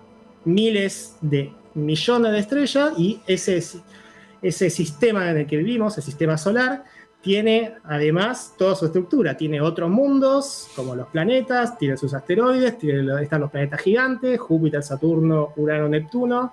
miles 0.44 1.16
de 1.20 1.52
millones 1.74 2.32
de 2.32 2.38
estrellas 2.38 2.92
y 2.96 3.20
ese, 3.26 3.62
ese 4.42 4.70
sistema 4.70 5.30
en 5.30 5.38
el 5.38 5.46
que 5.46 5.56
vivimos, 5.56 5.96
el 5.98 6.04
sistema 6.04 6.38
solar, 6.38 6.84
tiene 7.20 7.74
además 7.84 8.54
toda 8.56 8.76
su 8.76 8.86
estructura. 8.86 9.36
Tiene 9.36 9.60
otros 9.60 9.90
mundos, 9.90 10.68
como 10.76 10.94
los 10.94 11.08
planetas, 11.08 11.76
tiene 11.76 11.96
sus 11.96 12.14
asteroides, 12.14 12.78
tiene, 12.78 13.20
están 13.20 13.40
los 13.40 13.50
planetas 13.50 13.80
gigantes, 13.80 14.38
Júpiter, 14.38 14.82
Saturno, 14.82 15.52
Urano, 15.56 15.88
Neptuno. 15.88 16.52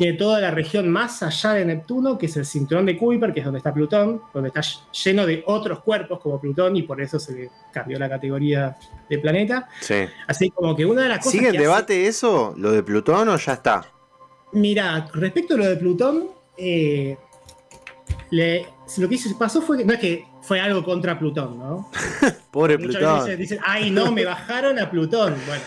Tiene 0.00 0.16
toda 0.16 0.40
la 0.40 0.50
región 0.50 0.88
más 0.88 1.22
allá 1.22 1.52
de 1.52 1.62
Neptuno, 1.66 2.16
que 2.16 2.24
es 2.24 2.34
el 2.38 2.46
cinturón 2.46 2.86
de 2.86 2.96
Kuiper, 2.96 3.34
que 3.34 3.40
es 3.40 3.44
donde 3.44 3.58
está 3.58 3.74
Plutón, 3.74 4.22
donde 4.32 4.48
está 4.48 4.62
lleno 5.04 5.26
de 5.26 5.44
otros 5.46 5.80
cuerpos 5.80 6.20
como 6.20 6.40
Plutón, 6.40 6.74
y 6.74 6.84
por 6.84 7.02
eso 7.02 7.20
se 7.20 7.34
le 7.34 7.50
cambió 7.70 7.98
la 7.98 8.08
categoría 8.08 8.78
de 9.10 9.18
planeta. 9.18 9.68
Sí. 9.78 10.06
Así 10.26 10.48
como 10.52 10.74
que 10.74 10.86
una 10.86 11.02
de 11.02 11.10
las 11.10 11.18
cosas. 11.18 11.32
¿Sigue 11.32 11.48
el 11.48 11.58
debate 11.58 12.06
eso, 12.06 12.54
lo 12.56 12.72
de 12.72 12.82
Plutón, 12.82 13.28
o 13.28 13.36
ya 13.36 13.52
está? 13.52 13.92
Mira, 14.52 15.06
respecto 15.12 15.52
a 15.52 15.58
lo 15.58 15.66
de 15.66 15.76
Plutón, 15.76 16.30
eh, 16.56 17.18
lo 18.30 19.08
que 19.10 19.18
pasó 19.38 19.60
fue 19.60 19.76
que 19.76 19.84
no 19.84 19.92
es 19.92 20.00
que 20.00 20.24
fue 20.40 20.62
algo 20.62 20.82
contra 20.82 21.18
Plutón, 21.18 21.58
¿no? 21.58 21.90
Pobre 22.50 22.78
Plutón. 22.78 23.20
Dicen, 23.20 23.38
dicen, 23.38 23.58
ay, 23.62 23.90
no, 23.90 24.10
me 24.10 24.24
bajaron 24.24 24.78
a 24.78 24.90
Plutón. 24.90 25.34
Bueno, 25.46 25.62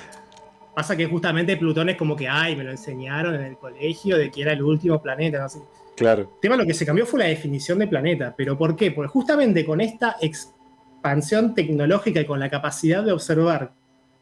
pasa 0.74 0.96
que 0.96 1.06
justamente 1.06 1.58
Plutón 1.58 1.89
es 1.89 1.98
como 1.98 2.15
que, 2.15 2.27
ay, 2.27 2.56
me 2.56 2.63
lo 2.63 2.72
enseñaron 2.72 3.36
en 3.36 3.44
el 3.44 3.58
colegio 3.58 4.18
de 4.18 4.32
que 4.32 4.42
era 4.42 4.53
el 4.53 4.63
último 4.63 5.01
planeta, 5.01 5.39
no 5.39 5.50
sé. 5.50 5.60
Claro. 5.96 6.22
El 6.24 6.39
tema 6.42 6.58
lo 6.58 6.65
que 6.65 6.74
se 6.74 6.86
cambió 6.86 7.06
fue 7.06 7.20
la 7.20 7.25
definición 7.25 7.80
de 7.80 7.88
planeta. 7.88 8.34
¿Pero 8.36 8.58
por 8.58 8.75
qué? 8.75 8.92
Porque 8.92 9.10
justamente 9.10 9.65
con 9.65 9.80
esta 9.82 10.18
expansión 10.22 11.53
tecnológica 11.53 12.22
y 12.22 12.25
con 12.25 12.39
la 12.39 12.50
capacidad 12.50 13.03
de 13.03 13.12
observar 13.12 13.72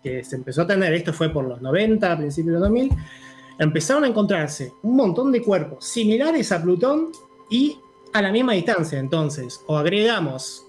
que 0.03 0.24
se 0.24 0.36
empezó 0.36 0.63
a 0.63 0.67
tener, 0.67 0.93
esto 0.93 1.13
fue 1.13 1.29
por 1.29 1.46
los 1.46 1.62
90, 1.62 2.12
a 2.12 2.17
principios 2.17 2.55
de 2.55 2.60
2000, 2.60 2.91
empezaron 3.60 4.03
a 4.03 4.08
encontrarse 4.08 4.74
un 4.81 4.96
montón 4.96 5.31
de 5.31 5.41
cuerpos 5.41 5.86
similares 5.86 6.51
a 6.51 6.62
Plutón 6.62 7.12
y 7.50 7.77
a 8.12 8.22
la 8.22 8.31
misma 8.31 8.53
distancia. 8.53 9.00
Entonces, 9.00 9.62
o 9.67 9.77
agregamos 9.77 10.65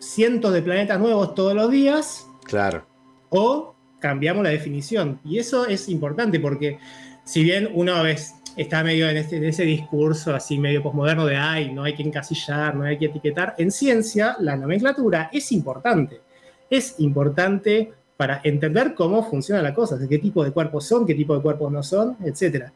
cientos 0.00 0.52
de 0.52 0.60
planetas 0.60 0.98
nuevos 0.98 1.34
todos 1.34 1.54
los 1.54 1.70
días. 1.70 2.28
Claro. 2.44 2.84
O 3.30 3.73
cambiamos 4.04 4.44
la 4.44 4.50
definición. 4.50 5.18
Y 5.24 5.38
eso 5.38 5.66
es 5.66 5.88
importante 5.88 6.38
porque 6.38 6.78
si 7.24 7.42
bien 7.42 7.70
uno 7.72 8.02
vez 8.02 8.34
está 8.54 8.84
medio 8.84 9.08
en, 9.08 9.16
este, 9.16 9.38
en 9.38 9.44
ese 9.44 9.62
discurso 9.64 10.34
así 10.34 10.58
medio 10.58 10.82
posmoderno 10.82 11.24
de, 11.24 11.38
ay, 11.38 11.72
no 11.72 11.84
hay 11.84 11.94
que 11.94 12.02
encasillar, 12.02 12.76
no 12.76 12.84
hay 12.84 12.98
que 12.98 13.06
etiquetar, 13.06 13.54
en 13.56 13.70
ciencia 13.70 14.36
la 14.40 14.56
nomenclatura 14.58 15.30
es 15.32 15.50
importante. 15.52 16.20
Es 16.68 16.96
importante 16.98 17.94
para 18.18 18.42
entender 18.44 18.94
cómo 18.94 19.26
funciona 19.26 19.62
la 19.62 19.72
cosa, 19.72 19.96
qué 20.06 20.18
tipo 20.18 20.44
de 20.44 20.50
cuerpos 20.50 20.84
son, 20.84 21.06
qué 21.06 21.14
tipo 21.14 21.34
de 21.34 21.40
cuerpos 21.40 21.72
no 21.72 21.82
son, 21.82 22.18
etc. 22.26 22.66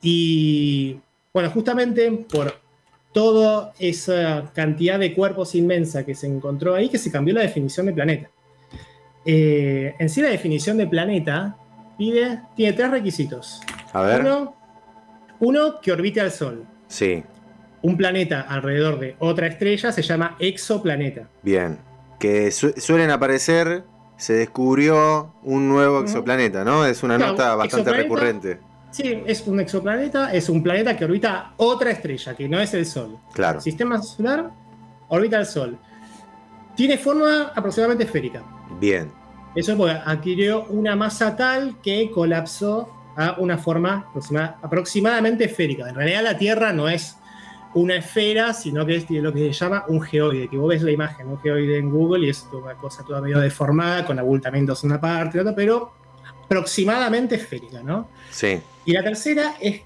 Y 0.00 0.96
bueno, 1.32 1.50
justamente 1.50 2.08
por 2.30 2.54
toda 3.12 3.72
esa 3.80 4.52
cantidad 4.54 5.00
de 5.00 5.12
cuerpos 5.12 5.56
inmensa 5.56 6.06
que 6.06 6.14
se 6.14 6.28
encontró 6.28 6.76
ahí 6.76 6.88
que 6.88 6.98
se 6.98 7.10
cambió 7.10 7.34
la 7.34 7.42
definición 7.42 7.86
de 7.86 7.94
planeta. 7.94 8.30
Eh, 9.24 9.94
en 9.98 10.08
sí 10.08 10.20
la 10.20 10.28
definición 10.28 10.76
de 10.76 10.86
planeta 10.86 11.56
pide, 11.96 12.40
tiene 12.56 12.72
tres 12.72 12.90
requisitos. 12.90 13.60
A 13.92 14.02
ver. 14.02 14.26
Uno, 15.40 15.80
que 15.80 15.92
orbite 15.92 16.20
al 16.20 16.30
Sol. 16.30 16.64
Sí. 16.86 17.22
Un 17.82 17.96
planeta 17.96 18.42
alrededor 18.42 19.00
de 19.00 19.16
otra 19.18 19.48
estrella 19.48 19.90
se 19.90 20.02
llama 20.02 20.36
exoplaneta. 20.38 21.28
Bien. 21.42 21.78
Que 22.20 22.52
suelen 22.52 23.10
aparecer, 23.10 23.84
se 24.16 24.34
descubrió 24.34 25.34
un 25.42 25.68
nuevo 25.68 26.00
exoplaneta, 26.00 26.64
¿no? 26.64 26.86
Es 26.86 27.02
una 27.02 27.18
nota 27.18 27.56
bastante 27.56 27.92
recurrente. 27.92 28.60
Sí, 28.92 29.22
es 29.26 29.46
un 29.46 29.58
exoplaneta, 29.58 30.32
es 30.32 30.48
un 30.48 30.62
planeta 30.62 30.96
que 30.96 31.06
orbita 31.06 31.54
otra 31.56 31.90
estrella, 31.90 32.34
que 32.36 32.48
no 32.48 32.60
es 32.60 32.74
el 32.74 32.86
Sol. 32.86 33.18
Claro. 33.32 33.60
sistema 33.60 34.00
solar 34.00 34.50
orbita 35.08 35.38
el 35.38 35.46
Sol. 35.46 35.78
Tiene 36.76 36.98
forma 36.98 37.52
aproximadamente 37.54 38.04
esférica. 38.04 38.44
Bien. 38.78 39.10
Eso 39.54 39.76
porque 39.76 39.98
adquirió 40.04 40.64
una 40.64 40.96
masa 40.96 41.36
tal 41.36 41.76
que 41.82 42.10
colapsó 42.10 42.88
a 43.16 43.36
una 43.38 43.58
forma 43.58 44.10
aproximadamente 44.62 45.44
esférica. 45.44 45.88
En 45.88 45.94
realidad 45.94 46.22
la 46.22 46.38
Tierra 46.38 46.72
no 46.72 46.88
es 46.88 47.16
una 47.74 47.96
esfera, 47.96 48.52
sino 48.52 48.84
que 48.84 48.96
es 48.96 49.10
lo 49.10 49.32
que 49.32 49.52
se 49.52 49.52
llama 49.52 49.84
un 49.88 50.00
geoide, 50.00 50.48
que 50.48 50.56
vos 50.56 50.68
ves 50.68 50.82
la 50.82 50.90
imagen, 50.90 51.28
un 51.28 51.38
geoide 51.40 51.78
en 51.78 51.90
Google 51.90 52.26
y 52.26 52.30
es 52.30 52.46
una 52.52 52.74
cosa 52.74 53.02
toda 53.04 53.20
medio 53.20 53.38
deformada, 53.38 54.04
con 54.04 54.18
abultamientos 54.18 54.84
en 54.84 54.90
una 54.90 55.00
parte 55.00 55.38
y 55.38 55.40
otra, 55.40 55.54
pero 55.54 55.92
aproximadamente 56.44 57.36
esférica, 57.36 57.82
¿no? 57.82 58.08
Sí. 58.30 58.60
Y 58.84 58.92
la 58.92 59.02
tercera 59.02 59.54
es, 59.60 59.82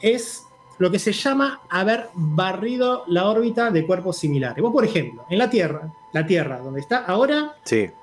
es 0.00 0.44
lo 0.78 0.90
que 0.90 0.98
se 0.98 1.12
llama 1.12 1.62
haber 1.68 2.08
barrido 2.14 3.04
la 3.08 3.26
órbita 3.26 3.70
de 3.70 3.86
cuerpos 3.86 4.18
similares. 4.18 4.62
Vos, 4.62 4.72
por 4.72 4.84
ejemplo, 4.84 5.24
en 5.28 5.38
la 5.38 5.50
Tierra, 5.50 5.92
la 6.16 6.26
Tierra, 6.26 6.58
donde 6.58 6.80
está 6.80 7.04
ahora, 7.04 7.56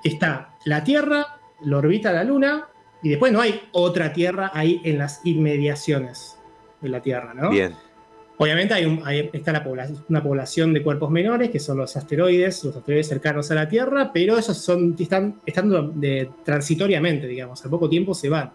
está 0.04 0.54
la 0.64 0.84
Tierra, 0.84 1.40
la 1.62 1.78
órbita 1.78 2.10
de 2.10 2.14
la 2.14 2.24
Luna, 2.24 2.68
y 3.02 3.08
después 3.08 3.32
no 3.32 3.40
hay 3.40 3.60
otra 3.72 4.12
Tierra 4.12 4.52
ahí 4.54 4.80
en 4.84 4.98
las 4.98 5.20
inmediaciones 5.24 6.38
de 6.80 6.88
la 6.88 7.02
Tierra, 7.02 7.34
¿no? 7.34 7.50
Bien. 7.50 7.74
Obviamente 8.36 8.74
hay, 8.74 9.30
está 9.32 9.52
la 9.52 9.64
población, 9.64 10.04
una 10.08 10.22
población 10.22 10.72
de 10.72 10.82
cuerpos 10.82 11.10
menores, 11.10 11.50
que 11.50 11.58
son 11.58 11.78
los 11.78 11.96
asteroides, 11.96 12.64
los 12.64 12.76
asteroides 12.76 13.08
cercanos 13.08 13.50
a 13.50 13.54
la 13.56 13.68
Tierra, 13.68 14.12
pero 14.12 14.38
esos 14.38 14.58
son, 14.58 14.94
están 14.98 15.40
estando 15.44 15.82
de, 15.88 16.30
transitoriamente, 16.44 17.26
digamos, 17.26 17.64
al 17.64 17.70
poco 17.70 17.88
tiempo 17.88 18.14
se 18.14 18.28
van. 18.28 18.52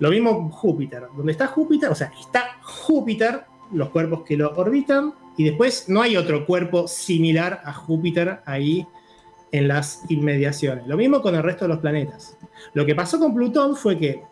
Lo 0.00 0.10
mismo 0.10 0.50
Júpiter, 0.50 1.04
donde 1.16 1.32
está 1.32 1.46
Júpiter, 1.46 1.90
o 1.90 1.94
sea, 1.94 2.12
está 2.20 2.58
Júpiter, 2.62 3.42
los 3.72 3.90
cuerpos 3.90 4.22
que 4.24 4.36
lo 4.36 4.50
orbitan, 4.56 5.14
y 5.36 5.44
después 5.44 5.88
no 5.88 6.02
hay 6.02 6.16
otro 6.16 6.44
cuerpo 6.46 6.88
similar 6.88 7.60
a 7.64 7.72
Júpiter 7.72 8.40
ahí 8.44 8.86
en 9.52 9.68
las 9.68 10.02
inmediaciones. 10.08 10.86
Lo 10.86 10.96
mismo 10.96 11.22
con 11.22 11.34
el 11.34 11.42
resto 11.42 11.64
de 11.64 11.68
los 11.68 11.78
planetas. 11.78 12.36
Lo 12.74 12.84
que 12.84 12.94
pasó 12.94 13.18
con 13.18 13.34
Plutón 13.34 13.76
fue 13.76 13.96
que 13.96 14.22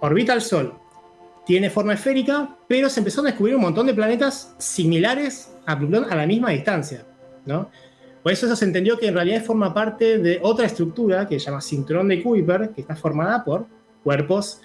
orbita 0.00 0.32
el 0.32 0.40
Sol, 0.40 0.74
tiene 1.44 1.70
forma 1.70 1.94
esférica, 1.94 2.56
pero 2.66 2.88
se 2.88 3.00
empezaron 3.00 3.26
a 3.26 3.30
descubrir 3.30 3.56
un 3.56 3.62
montón 3.62 3.86
de 3.86 3.94
planetas 3.94 4.54
similares 4.58 5.52
a 5.66 5.78
Plutón 5.78 6.06
a 6.10 6.16
la 6.16 6.26
misma 6.26 6.50
distancia, 6.50 7.04
¿no? 7.44 7.68
Por 8.22 8.32
eso, 8.32 8.46
eso 8.46 8.56
se 8.56 8.64
entendió 8.64 8.98
que 8.98 9.08
en 9.08 9.14
realidad 9.14 9.44
forma 9.44 9.74
parte 9.74 10.18
de 10.18 10.38
otra 10.40 10.64
estructura 10.64 11.28
que 11.28 11.38
se 11.38 11.46
llama 11.46 11.60
cinturón 11.60 12.08
de 12.08 12.22
Kuiper, 12.22 12.70
que 12.70 12.80
está 12.80 12.96
formada 12.96 13.44
por 13.44 13.66
cuerpos 14.02 14.62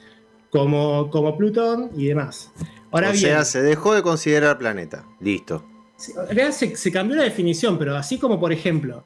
como, 0.51 1.09
como 1.09 1.37
Plutón 1.37 1.91
y 1.95 2.07
demás. 2.07 2.51
Ahora 2.91 3.11
o 3.11 3.13
sea, 3.13 3.45
se 3.45 3.61
dejó 3.61 3.93
de 3.93 4.01
considerar 4.01 4.57
planeta. 4.57 5.05
Listo. 5.19 5.63
En 6.07 6.35
realidad 6.35 6.51
se, 6.51 6.91
cambió 6.91 7.17
la 7.17 7.23
definición, 7.23 7.77
pero 7.77 7.95
así 7.95 8.17
como, 8.17 8.39
por 8.39 8.53
ejemplo, 8.53 9.05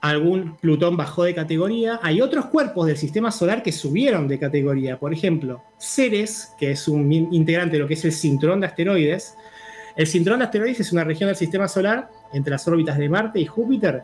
algún 0.00 0.56
Plutón 0.56 0.96
bajó 0.96 1.24
de 1.24 1.34
categoría, 1.34 2.00
hay 2.02 2.20
otros 2.20 2.46
cuerpos 2.46 2.86
del 2.86 2.96
sistema 2.96 3.30
solar 3.30 3.62
que 3.62 3.72
subieron 3.72 4.26
de 4.26 4.38
categoría. 4.38 4.98
Por 4.98 5.12
ejemplo, 5.12 5.62
Ceres, 5.78 6.52
que 6.58 6.72
es 6.72 6.88
un 6.88 7.12
integrante 7.12 7.76
de 7.76 7.82
lo 7.82 7.88
que 7.88 7.94
es 7.94 8.04
el 8.04 8.12
cinturón 8.12 8.60
de 8.60 8.66
asteroides. 8.66 9.34
El 9.96 10.06
cinturón 10.06 10.38
de 10.38 10.46
asteroides 10.46 10.80
es 10.80 10.92
una 10.92 11.04
región 11.04 11.28
del 11.28 11.36
sistema 11.36 11.68
solar 11.68 12.08
entre 12.32 12.52
las 12.52 12.66
órbitas 12.66 12.96
de 12.96 13.08
Marte 13.08 13.38
y 13.38 13.46
Júpiter 13.46 14.02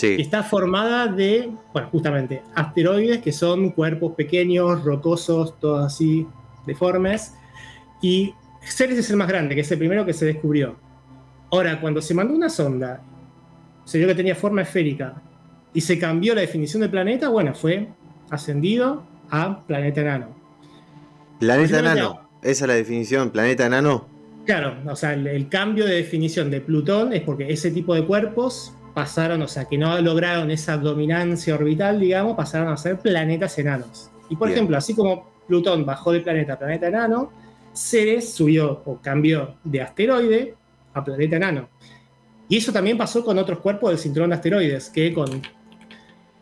Está 0.00 0.42
formada 0.42 1.06
de, 1.06 1.52
bueno, 1.72 1.88
justamente, 1.90 2.42
asteroides 2.54 3.22
que 3.22 3.32
son 3.32 3.70
cuerpos 3.70 4.14
pequeños, 4.14 4.84
rocosos, 4.84 5.58
todos 5.60 5.86
así 5.86 6.26
deformes. 6.66 7.34
Y 8.02 8.34
Ceres 8.60 8.98
es 8.98 9.10
el 9.10 9.16
más 9.16 9.28
grande, 9.28 9.54
que 9.54 9.60
es 9.60 9.70
el 9.70 9.78
primero 9.78 10.04
que 10.04 10.12
se 10.12 10.26
descubrió. 10.26 10.76
Ahora, 11.50 11.80
cuando 11.80 12.02
se 12.02 12.14
mandó 12.14 12.34
una 12.34 12.48
sonda, 12.48 13.02
se 13.84 13.98
vio 13.98 14.08
que 14.08 14.14
tenía 14.14 14.34
forma 14.34 14.62
esférica 14.62 15.22
y 15.72 15.80
se 15.80 15.98
cambió 15.98 16.34
la 16.34 16.40
definición 16.40 16.80
del 16.80 16.90
planeta, 16.90 17.28
bueno, 17.28 17.54
fue 17.54 17.88
ascendido 18.30 19.04
a 19.30 19.64
planeta 19.66 20.00
enano. 20.00 20.28
Planeta 21.38 21.78
enano, 21.78 22.28
esa 22.42 22.64
es 22.64 22.68
la 22.68 22.74
definición, 22.74 23.30
planeta 23.30 23.66
enano. 23.66 24.08
Claro, 24.46 24.76
o 24.86 24.96
sea, 24.96 25.14
el, 25.14 25.48
cambio 25.48 25.86
de 25.86 25.94
definición 25.94 26.50
de 26.50 26.60
Plutón 26.60 27.12
es 27.12 27.22
porque 27.22 27.50
ese 27.50 27.70
tipo 27.70 27.94
de 27.94 28.04
cuerpos 28.04 28.74
pasaron, 28.94 29.42
o 29.42 29.48
sea, 29.48 29.64
que 29.64 29.76
no 29.76 30.00
lograron 30.00 30.50
esa 30.50 30.78
dominancia 30.78 31.54
orbital, 31.54 32.00
digamos, 32.00 32.36
pasaron 32.36 32.68
a 32.68 32.76
ser 32.76 32.98
planetas 32.98 33.58
enanos. 33.58 34.10
Y 34.30 34.36
por 34.36 34.50
ejemplo, 34.50 34.76
así 34.76 34.94
como 34.94 35.28
Plutón 35.46 35.84
bajó 35.84 36.12
de 36.12 36.20
planeta 36.20 36.54
a 36.54 36.58
planeta 36.58 36.86
enano, 36.86 37.30
Ceres 37.72 38.32
subió 38.32 38.82
o 38.84 39.00
cambió 39.02 39.56
de 39.64 39.82
asteroide 39.82 40.54
a 40.94 41.04
planeta 41.04 41.36
enano. 41.36 41.68
Y 42.48 42.58
eso 42.58 42.72
también 42.72 42.96
pasó 42.96 43.24
con 43.24 43.36
otros 43.38 43.58
cuerpos 43.58 43.90
del 43.90 43.98
cinturón 43.98 44.30
de 44.30 44.36
asteroides, 44.36 44.90
que 44.90 45.12
con 45.12 45.42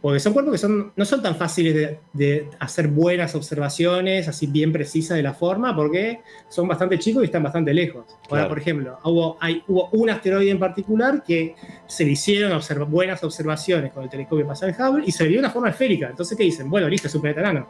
Porque 0.02 0.18
son 0.18 0.32
cuerpos 0.32 0.54
que 0.54 0.58
son, 0.58 0.92
no 0.96 1.04
son 1.04 1.22
tan 1.22 1.36
fáciles 1.36 1.96
de, 2.12 2.48
hacer 2.58 2.88
buenas 2.88 3.36
observaciones, 3.36 4.26
así 4.26 4.48
bien 4.48 4.72
precisas 4.72 5.16
de 5.16 5.22
la 5.22 5.32
forma, 5.32 5.76
porque 5.76 6.22
son 6.48 6.66
bastante 6.66 6.98
chicos 6.98 7.22
y 7.22 7.26
están 7.26 7.44
bastante 7.44 7.72
lejos. 7.72 8.04
Ahora, 8.28 8.48
por 8.48 8.58
ejemplo, 8.58 8.98
hubo, 9.04 9.38
hay, 9.40 9.62
hubo 9.68 9.90
un 9.92 10.10
asteroide 10.10 10.50
en 10.50 10.58
particular 10.58 11.22
que 11.22 11.54
se 11.86 12.04
le 12.04 12.10
hicieron 12.10 12.60
buenas 12.90 13.22
observaciones 13.22 13.92
con 13.92 14.02
el 14.02 14.10
telescopio 14.10 14.42
espacial 14.42 14.74
Hubble 14.76 15.04
y 15.06 15.12
se 15.12 15.22
le 15.22 15.30
dio 15.30 15.38
una 15.38 15.50
forma 15.50 15.70
esférica. 15.70 16.08
Entonces, 16.08 16.36
¿qué 16.36 16.42
dicen? 16.42 16.68
Bueno, 16.68 16.88
listo, 16.88 17.06
es 17.06 17.14
un 17.14 17.20
planeta 17.20 17.42
enano. 17.42 17.68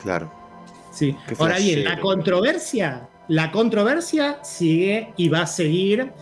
Claro. 0.00 0.32
Sí. 0.92 1.16
Ahora 1.36 1.58
bien, 1.58 1.82
la 1.82 1.98
controversia, 1.98 3.08
la 3.26 3.50
controversia 3.50 4.38
sigue 4.44 5.14
y 5.16 5.28
va 5.28 5.42
a 5.42 5.46
seguir, 5.48 6.12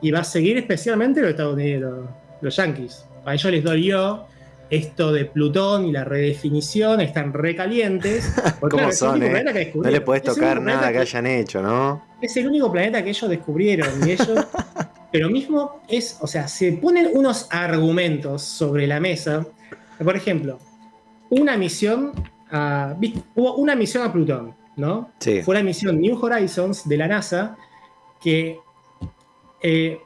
y 0.00 0.10
va 0.10 0.20
a 0.20 0.24
seguir 0.24 0.56
especialmente 0.58 1.20
los 1.20 1.30
Estados 1.30 1.54
Unidos, 1.54 2.10
los 2.40 2.56
Yankees 2.56 3.06
a 3.24 3.34
ellos 3.34 3.52
les 3.52 3.64
dolió 3.64 4.26
esto 4.72 5.12
de 5.12 5.26
Plutón 5.26 5.84
y 5.86 5.92
la 5.92 6.02
redefinición, 6.02 7.02
están 7.02 7.34
recalientes. 7.34 8.32
¿Cómo 8.60 8.90
son? 8.90 9.22
Eh? 9.22 9.44
no 9.74 9.90
le 9.90 10.00
puedes 10.00 10.22
tocar 10.22 10.62
nada 10.62 10.90
que, 10.90 10.98
hayan 10.98 11.26
hecho, 11.26 11.60
¿no? 11.60 12.06
Es 12.22 12.36
el 12.38 12.46
único 12.46 12.72
planeta 12.72 13.04
que 13.04 13.10
ellos 13.10 13.28
descubrieron. 13.28 13.88
Y 14.06 14.12
ellos, 14.12 14.46
pero 15.12 15.28
mismo 15.28 15.82
es, 15.88 16.16
o 16.22 16.26
sea, 16.26 16.48
se 16.48 16.72
ponen 16.72 17.10
unos 17.12 17.48
argumentos 17.50 18.42
sobre 18.42 18.86
la 18.86 18.98
mesa. 18.98 19.46
Por 20.02 20.16
ejemplo, 20.16 20.58
una 21.28 21.58
misión 21.58 22.12
a, 22.50 22.96
hubo 23.34 23.56
una 23.56 23.74
misión 23.74 24.04
a 24.04 24.12
Plutón, 24.12 24.54
¿no? 24.76 25.10
Sí. 25.18 25.42
Fue 25.42 25.54
la 25.54 25.62
misión 25.62 26.00
New 26.00 26.18
Horizons 26.18 26.88
de 26.88 26.96
la 26.96 27.08
NASA 27.08 27.58
que, 28.22 28.58
eh, 29.62 29.98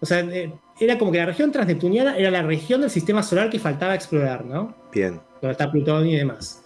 o 0.00 0.06
sea, 0.06 0.18
eh, 0.20 0.52
era 0.78 0.98
como 0.98 1.10
que 1.10 1.18
la 1.18 1.26
región 1.26 1.50
transneptuniana 1.52 2.16
era 2.16 2.30
la 2.30 2.42
región 2.42 2.80
del 2.82 2.90
sistema 2.90 3.22
solar 3.22 3.48
que 3.48 3.58
faltaba 3.58 3.94
explorar, 3.94 4.44
¿no? 4.44 4.74
Bien. 4.92 5.20
Donde 5.40 5.52
está 5.52 5.70
Plutón 5.70 6.06
y 6.06 6.16
demás. 6.16 6.62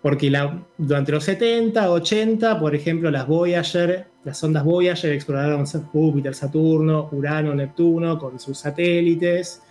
Porque 0.00 0.30
durante 0.76 1.12
los 1.12 1.24
70, 1.24 1.90
80, 1.90 2.60
por 2.60 2.74
ejemplo, 2.74 3.10
las 3.10 3.26
Voyager, 3.26 4.06
las 4.24 4.42
ondas 4.44 4.64
Voyager 4.64 5.12
exploraron 5.12 5.66
Júpiter, 5.66 6.34
Saturno, 6.34 7.08
Urano, 7.12 7.54
Neptuno 7.54 8.18
con 8.18 8.38
sus 8.38 8.58
satélites. 8.58 9.62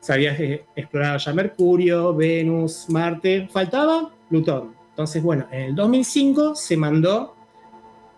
Se 0.00 0.12
había 0.12 0.32
eh, 0.34 0.64
explorado 0.76 1.18
ya 1.18 1.32
Mercurio, 1.32 2.14
Venus, 2.14 2.86
Marte. 2.88 3.48
Faltaba 3.50 4.10
Plutón. 4.28 4.74
Entonces, 4.90 5.22
bueno, 5.22 5.46
en 5.50 5.60
el 5.60 5.74
2005 5.74 6.54
se 6.54 6.76
mandó 6.76 7.34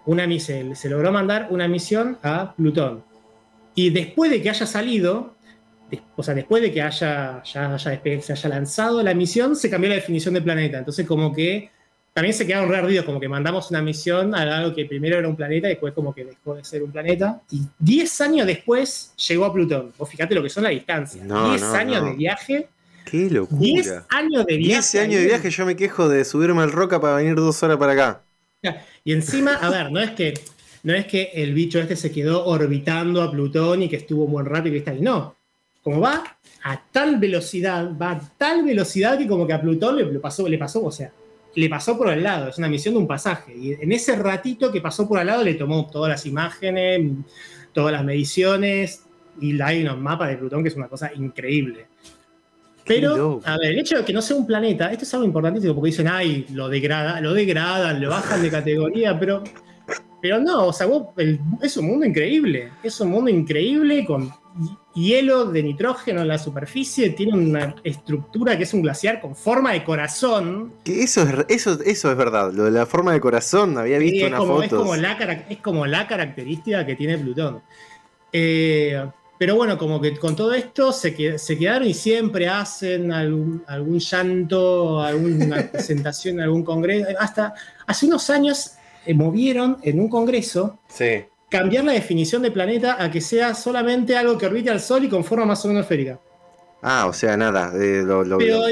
una 0.04 0.26
misión, 0.26 0.74
se 0.74 0.90
logró 0.90 1.12
mandar 1.12 1.48
una 1.50 1.68
misión 1.68 2.18
a 2.22 2.54
Plutón 2.54 3.11
y 3.74 3.90
después 3.90 4.30
de 4.30 4.42
que 4.42 4.50
haya 4.50 4.66
salido, 4.66 5.34
o 6.16 6.22
sea, 6.22 6.34
después 6.34 6.62
de 6.62 6.72
que 6.72 6.82
haya, 6.82 7.42
ya, 7.42 7.78
se 7.78 8.32
haya 8.32 8.48
lanzado 8.48 9.02
la 9.02 9.14
misión, 9.14 9.56
se 9.56 9.70
cambió 9.70 9.90
la 9.90 9.96
definición 9.96 10.34
de 10.34 10.42
planeta. 10.42 10.78
Entonces, 10.78 11.06
como 11.06 11.32
que 11.32 11.70
también 12.12 12.34
se 12.34 12.46
quedaron 12.46 12.68
re 12.68 12.78
ardidos, 12.78 13.04
como 13.04 13.18
que 13.18 13.28
mandamos 13.28 13.70
una 13.70 13.80
misión 13.80 14.34
a 14.34 14.42
algo 14.42 14.74
que 14.74 14.84
primero 14.84 15.18
era 15.18 15.28
un 15.28 15.36
planeta 15.36 15.66
y 15.68 15.70
después 15.70 15.94
como 15.94 16.14
que 16.14 16.24
dejó 16.24 16.54
de 16.54 16.64
ser 16.64 16.82
un 16.82 16.92
planeta. 16.92 17.40
Y 17.50 17.62
10 17.78 18.20
años 18.20 18.46
después 18.46 19.14
llegó 19.28 19.46
a 19.46 19.52
Plutón. 19.52 19.92
Vos 19.96 20.08
fíjate 20.08 20.34
lo 20.34 20.42
que 20.42 20.50
son 20.50 20.64
las 20.64 20.72
distancias. 20.72 21.24
10 21.24 21.62
años 21.62 22.04
de 22.04 22.12
viaje. 22.12 22.68
Qué 23.06 23.30
locura. 23.30 23.60
10 23.60 23.92
años 24.10 24.46
de 24.46 24.56
viaje. 24.56 24.74
10 24.74 24.94
años 24.96 25.20
de 25.20 25.26
viaje, 25.26 25.50
yo 25.50 25.66
me 25.66 25.76
quejo 25.76 26.08
de 26.08 26.24
subirme 26.24 26.62
al 26.62 26.70
roca 26.70 27.00
para 27.00 27.16
venir 27.16 27.34
dos 27.34 27.62
horas 27.62 27.78
para 27.78 27.92
acá. 27.92 28.22
Y 29.04 29.12
encima, 29.12 29.54
a 29.54 29.70
ver, 29.70 29.90
no 29.90 30.00
es 30.00 30.12
que 30.12 30.34
no 30.82 30.94
es 30.94 31.06
que 31.06 31.30
el 31.34 31.54
bicho 31.54 31.78
este 31.78 31.96
se 31.96 32.10
quedó 32.10 32.44
orbitando 32.46 33.22
a 33.22 33.30
Plutón 33.30 33.82
y 33.82 33.88
que 33.88 33.96
estuvo 33.96 34.26
muy 34.26 34.42
rápido 34.42 34.74
y 34.74 34.78
está 34.78 34.90
ahí. 34.90 35.00
No. 35.00 35.36
Como 35.82 36.00
va 36.00 36.24
a 36.64 36.82
tal 36.90 37.18
velocidad, 37.18 37.90
va 38.00 38.12
a 38.12 38.20
tal 38.36 38.64
velocidad 38.64 39.18
que 39.18 39.26
como 39.26 39.46
que 39.46 39.52
a 39.52 39.60
Plutón 39.60 39.96
le, 39.96 40.04
pasó, 40.18 40.48
le 40.48 40.58
pasó, 40.58 40.84
o 40.84 40.92
sea, 40.92 41.12
le 41.54 41.68
pasó 41.68 41.96
por 41.96 42.08
al 42.08 42.22
lado. 42.22 42.48
Es 42.48 42.58
una 42.58 42.68
misión 42.68 42.94
de 42.94 43.00
un 43.00 43.06
pasaje. 43.06 43.54
Y 43.56 43.72
en 43.72 43.92
ese 43.92 44.16
ratito 44.16 44.72
que 44.72 44.80
pasó 44.80 45.08
por 45.08 45.18
al 45.18 45.26
lado 45.26 45.44
le 45.44 45.54
tomó 45.54 45.88
todas 45.90 46.10
las 46.10 46.26
imágenes, 46.26 47.12
todas 47.72 47.92
las 47.92 48.04
mediciones. 48.04 49.04
Y 49.40 49.60
hay 49.60 49.86
un 49.86 50.02
mapa 50.02 50.26
de 50.26 50.36
Plutón 50.36 50.62
que 50.62 50.68
es 50.68 50.76
una 50.76 50.88
cosa 50.88 51.12
increíble. 51.14 51.86
Pero, 52.84 53.40
a 53.44 53.56
ver, 53.58 53.70
el 53.70 53.78
hecho 53.78 53.98
de 53.98 54.04
que 54.04 54.12
no 54.12 54.20
sea 54.20 54.36
un 54.36 54.44
planeta, 54.44 54.90
esto 54.90 55.04
es 55.04 55.14
algo 55.14 55.24
importantísimo 55.24 55.74
porque 55.74 55.90
dicen, 55.90 56.08
ay, 56.08 56.46
lo 56.52 56.68
degrada, 56.68 57.20
lo 57.20 57.32
degradan, 57.32 58.00
lo 58.00 58.10
bajan 58.10 58.42
de 58.42 58.50
categoría, 58.50 59.18
pero 59.18 59.44
pero 60.22 60.38
no, 60.38 60.68
o 60.68 60.72
sea, 60.72 60.86
es 61.60 61.76
un 61.76 61.86
mundo 61.86 62.06
increíble. 62.06 62.70
Es 62.80 63.00
un 63.00 63.10
mundo 63.10 63.28
increíble 63.28 64.04
con 64.04 64.32
hielo 64.94 65.46
de 65.46 65.64
nitrógeno 65.64 66.22
en 66.22 66.28
la 66.28 66.38
superficie. 66.38 67.10
Tiene 67.10 67.32
una 67.32 67.74
estructura 67.82 68.56
que 68.56 68.62
es 68.62 68.72
un 68.72 68.82
glaciar 68.82 69.20
con 69.20 69.34
forma 69.34 69.72
de 69.72 69.82
corazón. 69.82 70.74
Que 70.84 71.02
eso, 71.02 71.22
es, 71.22 71.44
eso, 71.48 71.82
eso 71.84 72.10
es 72.12 72.16
verdad. 72.16 72.52
Lo 72.52 72.62
de 72.62 72.70
la 72.70 72.86
forma 72.86 73.12
de 73.12 73.20
corazón, 73.20 73.76
había 73.76 73.98
visto 73.98 74.28
una 74.28 74.38
foto. 74.38 74.62
Es 74.62 74.70
como, 74.70 74.94
la, 74.94 75.12
es 75.50 75.58
como 75.58 75.86
la 75.86 76.06
característica 76.06 76.86
que 76.86 76.94
tiene 76.94 77.18
Plutón. 77.18 77.60
Eh, 78.32 79.04
pero 79.36 79.56
bueno, 79.56 79.76
como 79.76 80.00
que 80.00 80.16
con 80.18 80.36
todo 80.36 80.54
esto 80.54 80.92
se, 80.92 81.36
se 81.36 81.58
quedaron 81.58 81.88
y 81.88 81.94
siempre 81.94 82.48
hacen 82.48 83.10
algún, 83.10 83.64
algún 83.66 83.98
llanto, 83.98 85.02
alguna 85.02 85.68
presentación 85.72 86.36
en 86.36 86.42
algún 86.42 86.62
congreso. 86.62 87.08
Hasta 87.18 87.54
hace 87.88 88.06
unos 88.06 88.30
años 88.30 88.76
movieron 89.14 89.78
en 89.82 90.00
un 90.00 90.08
congreso 90.08 90.78
cambiar 91.52 91.84
la 91.84 91.92
definición 91.92 92.42
de 92.42 92.50
planeta 92.50 93.02
a 93.02 93.10
que 93.10 93.20
sea 93.20 93.54
solamente 93.54 94.16
algo 94.16 94.38
que 94.38 94.46
orbite 94.46 94.70
al 94.70 94.80
Sol 94.80 95.04
y 95.04 95.08
con 95.08 95.22
forma 95.22 95.44
más 95.44 95.64
o 95.64 95.68
menos 95.68 95.82
esférica. 95.82 96.18
Ah, 96.82 97.06
o 97.06 97.12
sea, 97.12 97.36
nada. 97.36 97.72
Eh, 97.76 98.04
pero, 98.38 98.62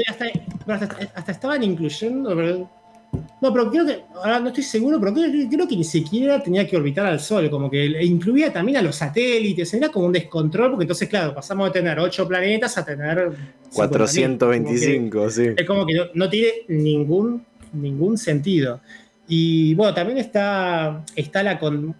hasta, 1.15 1.31
estaban 1.31 1.63
incluyendo. 1.63 2.35
no, 2.35 3.53
pero 3.53 3.71
creo 3.71 3.85
que. 3.85 4.01
Ahora 4.15 4.39
no 4.39 4.49
estoy 4.49 4.63
seguro, 4.63 4.99
pero 4.99 5.13
creo, 5.13 5.67
que 5.67 5.77
ni 5.77 5.85
siquiera 5.85 6.43
tenía 6.43 6.67
que 6.67 6.75
orbitar 6.75 7.05
al 7.05 7.21
Sol. 7.21 7.49
Como 7.49 7.69
que 7.69 7.85
incluía 8.03 8.51
también 8.51 8.79
a 8.79 8.81
los 8.81 8.97
satélites. 8.97 9.73
Era 9.73 9.89
como 9.89 10.07
un 10.07 10.11
descontrol, 10.11 10.71
porque 10.71 10.83
entonces, 10.83 11.07
claro, 11.07 11.33
pasamos 11.33 11.67
de 11.67 11.79
tener 11.79 11.99
8 11.99 12.27
planetas 12.27 12.77
a 12.77 12.83
tener. 12.83 13.31
425, 13.73 15.29
sí. 15.29 15.49
Es 15.55 15.65
como 15.65 15.85
que 15.85 15.93
no, 15.93 16.03
no 16.13 16.29
tiene 16.29 16.51
ningún, 16.67 17.45
ningún 17.71 18.17
sentido. 18.17 18.81
Y 19.33 19.75
bueno, 19.75 19.93
también 19.93 20.17
está, 20.17 21.05
está 21.15 21.41
la 21.41 21.57
con. 21.57 21.95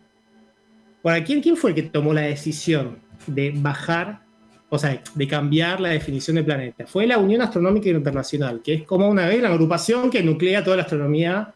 Bueno, 1.01 1.25
¿quién, 1.25 1.39
¿quién 1.39 1.55
fue 1.55 1.69
el 1.69 1.75
que 1.77 1.83
tomó 1.83 2.13
la 2.13 2.23
decisión 2.23 2.99
de 3.25 3.53
bajar, 3.55 4.19
o 4.67 4.77
sea, 4.77 5.01
de 5.15 5.27
cambiar 5.29 5.79
la 5.79 5.91
definición 5.91 6.35
de 6.35 6.43
planeta? 6.43 6.85
Fue 6.85 7.07
la 7.07 7.17
Unión 7.17 7.41
Astronómica 7.41 7.87
Internacional, 7.87 8.59
que 8.61 8.73
es 8.73 8.83
como 8.83 9.07
una 9.07 9.29
gran 9.29 9.45
agrupación 9.45 10.09
que 10.09 10.21
nuclea 10.21 10.61
toda 10.61 10.75
la 10.75 10.83
astronomía 10.83 11.53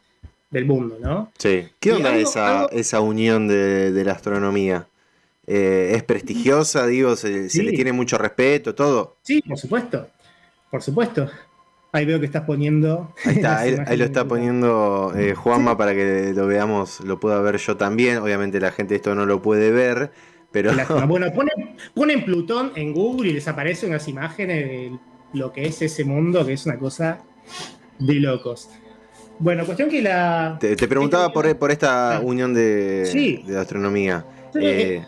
del 0.49 0.63
mundo, 0.63 0.97
¿no? 1.01 1.33
Sí. 1.37 1.65
¿Qué 1.77 1.91
onda 1.91 2.15
esa, 2.15 2.67
esa 2.71 3.01
unión 3.01 3.49
de, 3.49 4.01
la 4.05 4.13
astronomía? 4.13 4.87
Eh, 5.45 5.91
¿Es 5.93 6.03
prestigiosa? 6.03 6.87
Digo, 6.87 7.17
se, 7.17 7.49
se, 7.49 7.63
le 7.63 7.73
tiene 7.73 7.91
mucho 7.91 8.17
respeto, 8.17 8.73
todo. 8.73 9.17
Sí, 9.23 9.41
por 9.41 9.57
supuesto. 9.57 10.07
Por 10.71 10.81
supuesto. 10.81 11.29
Ahí 11.95 12.05
veo 12.05 12.19
que 12.19 12.25
estás 12.25 12.43
poniendo. 12.43 13.13
Ahí 13.23 13.35
está, 13.35 13.59
ahí, 13.59 13.95
lo 13.95 14.03
está 14.03 14.27
poniendo 14.27 15.13
eh, 15.15 15.33
Juanma 15.33 15.77
para 15.77 15.93
que 15.93 16.33
lo 16.35 16.45
veamos, 16.45 16.99
lo 16.99 17.21
pueda 17.21 17.39
ver 17.39 17.55
yo 17.55 17.77
también. 17.77 18.17
Obviamente 18.17 18.59
la 18.59 18.73
gente 18.73 18.95
esto 18.95 19.15
no 19.15 19.25
lo 19.25 19.41
puede 19.41 19.71
ver, 19.71 20.11
pero. 20.51 20.71
Bueno, 21.07 21.27
ponen, 21.93 22.25
Plutón 22.25 22.73
en 22.75 22.93
Google 22.93 23.29
y 23.29 23.33
les 23.33 23.47
aparecen 23.47 23.91
unas 23.91 24.09
imágenes 24.09 24.65
de 24.65 24.99
lo 25.31 25.53
que 25.53 25.67
es 25.67 25.81
ese 25.81 26.03
mundo, 26.03 26.45
que 26.45 26.51
es 26.51 26.65
una 26.65 26.77
cosa 26.77 27.19
de 27.97 28.15
locos. 28.15 28.69
Bueno, 29.39 29.65
cuestión 29.65 29.89
que 29.89 30.01
la. 30.01 30.57
Te, 30.59 30.75
preguntaba 30.75 31.31
por, 31.31 31.57
por 31.57 31.71
esta 31.71 32.17
ah. 32.17 32.19
unión 32.19 32.53
de, 32.53 33.41
de 33.47 33.57
astronomía. 33.57 34.25
Sí, 34.51 34.59
eh, 34.61 35.05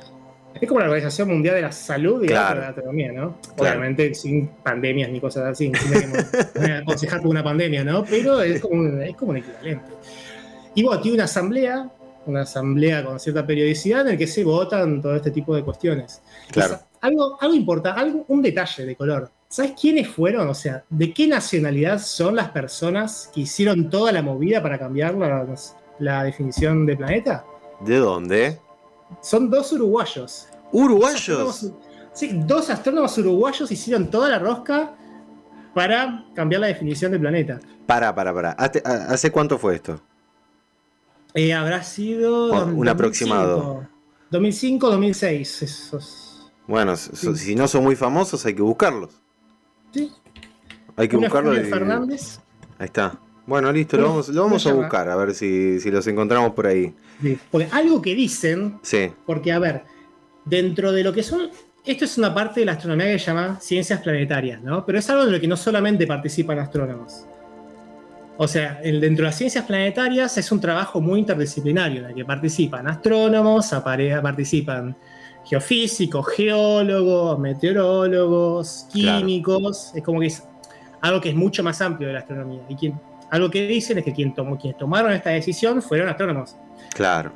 es 0.59 0.67
como 0.67 0.79
la 0.79 0.85
Organización 0.87 1.29
Mundial 1.29 1.55
de 1.55 1.61
la 1.61 1.71
Salud 1.71 2.23
y 2.23 2.27
la 2.27 2.69
Astronomía, 2.69 3.11
¿no? 3.11 3.37
Obviamente 3.57 4.13
sin 4.13 4.47
pandemias 4.47 5.09
ni 5.09 5.19
cosas 5.19 5.45
así, 5.45 5.71
sin 6.55 6.71
aconsejar 6.71 7.21
por 7.21 7.29
una 7.29 7.43
pandemia, 7.43 7.83
¿no? 7.83 8.03
Pero 8.03 8.41
es 8.41 8.61
como, 8.61 8.75
un, 8.75 9.01
es 9.01 9.15
como 9.15 9.31
un 9.31 9.37
equivalente. 9.37 9.85
Y 10.75 10.83
bueno, 10.83 11.01
tiene 11.01 11.15
una 11.15 11.23
asamblea, 11.25 11.89
una 12.25 12.41
asamblea 12.41 13.03
con 13.03 13.19
cierta 13.19 13.45
periodicidad 13.45 14.01
en 14.01 14.13
el 14.13 14.17
que 14.17 14.27
se 14.27 14.43
votan 14.43 15.01
todo 15.01 15.15
este 15.15 15.31
tipo 15.31 15.55
de 15.55 15.63
cuestiones. 15.63 16.21
Claro. 16.51 16.79
algo, 17.01 17.37
algo 17.41 17.55
importante, 17.55 17.99
algo, 17.99 18.25
un 18.27 18.41
detalle 18.41 18.85
de 18.85 18.95
color. 18.95 19.31
¿Sabes 19.49 19.73
quiénes 19.79 20.09
fueron? 20.09 20.47
O 20.49 20.53
sea, 20.53 20.83
¿de 20.89 21.13
qué 21.13 21.27
nacionalidad 21.27 21.99
son 21.99 22.35
las 22.35 22.49
personas 22.49 23.29
que 23.33 23.41
hicieron 23.41 23.89
toda 23.89 24.11
la 24.11 24.21
movida 24.21 24.61
para 24.61 24.77
cambiar 24.77 25.15
la, 25.15 25.45
la 25.99 26.23
definición 26.23 26.85
de 26.85 26.97
planeta? 26.97 27.45
¿De 27.79 27.97
dónde? 27.97 28.59
Son 29.21 29.49
dos 29.49 29.71
uruguayos. 29.73 30.47
¿Uruguayos? 30.71 31.71
sí, 32.13 32.31
dos 32.45 32.69
astrónomos 32.69 33.17
uruguayos 33.17 33.71
hicieron 33.71 34.09
toda 34.09 34.29
la 34.29 34.39
rosca 34.39 34.95
para 35.73 36.25
cambiar 36.33 36.61
la 36.61 36.67
definición 36.67 37.11
del 37.11 37.21
planeta. 37.21 37.59
Para, 37.85 38.13
para, 38.13 38.33
para. 38.33 38.51
¿Hace 38.51 39.31
cuánto 39.31 39.57
fue 39.57 39.75
esto? 39.75 40.01
Eh, 41.33 41.53
habrá 41.53 41.83
sido. 41.83 42.65
un 42.65 42.87
aproximado. 42.87 43.87
2005, 44.31 44.89
2006. 44.89 45.61
Esos. 45.61 46.51
Bueno, 46.67 46.97
si 46.97 47.55
no 47.55 47.67
son 47.67 47.83
muy 47.83 47.95
famosos, 47.95 48.45
hay 48.45 48.53
que 48.55 48.61
buscarlos. 48.61 49.11
Sí. 49.93 50.11
Hay 50.97 51.07
que 51.07 51.15
Uno 51.15 51.27
es 51.27 51.31
buscarlo. 51.31 51.51
Julio 51.51 51.67
y- 51.67 51.69
Fernández. 51.71 52.39
Ahí 52.79 52.85
está. 52.85 53.19
Bueno, 53.47 53.71
listo, 53.71 53.97
lo 53.97 54.09
vamos, 54.09 54.29
lo 54.29 54.43
vamos 54.43 54.65
uno 54.65 54.75
a 54.75 54.77
buscar, 54.77 55.09
a 55.09 55.15
ver 55.15 55.33
si, 55.33 55.79
si 55.79 55.89
los 55.89 56.05
encontramos 56.05 56.51
por 56.51 56.67
ahí. 56.67 56.93
Sí. 57.21 57.39
Porque 57.49 57.67
algo 57.71 58.01
que 58.01 58.13
dicen, 58.13 58.77
Sí, 58.83 59.11
porque 59.25 59.51
a 59.53 59.59
ver, 59.59 59.83
dentro 60.45 60.91
de 60.91 61.03
lo 61.03 61.11
que 61.13 61.23
son. 61.23 61.49
Esto 61.85 62.03
es 62.03 62.17
una 62.17 62.35
parte 62.35 62.59
de 62.59 62.65
la 62.65 62.73
astronomía 62.73 63.05
que 63.07 63.17
se 63.19 63.27
llama 63.27 63.57
ciencias 63.61 64.01
planetarias, 64.01 64.61
¿no? 64.61 64.85
Pero 64.85 64.99
es 64.99 65.09
algo 65.09 65.23
en 65.23 65.31
lo 65.31 65.39
que 65.39 65.47
no 65.47 65.55
solamente 65.55 66.05
participan 66.05 66.59
astrónomos. 66.59 67.25
O 68.35 68.47
sea, 68.47 68.79
dentro 68.83 69.23
de 69.23 69.29
las 69.29 69.37
ciencias 69.37 69.63
planetarias 69.65 70.37
es 70.37 70.51
un 70.51 70.59
trabajo 70.59 70.99
muy 70.99 71.19
interdisciplinario 71.21 72.01
en 72.01 72.09
el 72.09 72.13
que 72.15 72.25
participan 72.25 72.87
astrónomos, 72.87 73.69
participan 73.69 74.95
geofísicos, 75.45 76.27
geólogos, 76.35 77.39
meteorólogos, 77.39 78.87
Claro. 78.91 79.19
químicos. 79.25 79.91
Es 79.95 80.03
como 80.03 80.19
que 80.19 80.27
es 80.27 80.43
algo 81.01 81.21
que 81.21 81.29
es 81.29 81.35
mucho 81.35 81.63
más 81.63 81.81
amplio 81.81 82.09
de 82.09 82.13
la 82.15 82.19
astronomía. 82.19 82.61
Y 82.67 82.75
quien, 82.75 82.99
algo 83.31 83.49
que 83.49 83.67
dicen 83.67 83.97
es 83.97 84.05
que 84.05 84.13
quien 84.13 84.33
tomó, 84.33 84.57
quienes 84.57 84.77
tomaron 84.77 85.11
esta 85.11 85.31
decisión 85.31 85.81
fueron 85.81 86.09
astrónomos. 86.09 86.55
claro. 86.93 87.31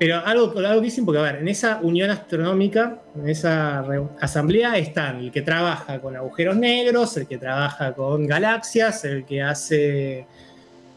Pero 0.00 0.24
algo, 0.24 0.56
algo 0.60 0.80
que 0.80 0.84
dicen, 0.84 1.04
porque 1.04 1.18
a 1.18 1.22
ver, 1.22 1.36
en 1.38 1.48
esa 1.48 1.80
unión 1.82 2.08
astronómica, 2.08 3.00
en 3.16 3.28
esa 3.28 3.84
asamblea 4.20 4.76
están 4.78 5.16
el 5.18 5.32
que 5.32 5.42
trabaja 5.42 6.00
con 6.00 6.14
agujeros 6.14 6.56
negros, 6.56 7.16
el 7.16 7.26
que 7.26 7.36
trabaja 7.36 7.92
con 7.94 8.24
galaxias, 8.24 9.04
el 9.04 9.24
que 9.24 9.42
hace, 9.42 10.24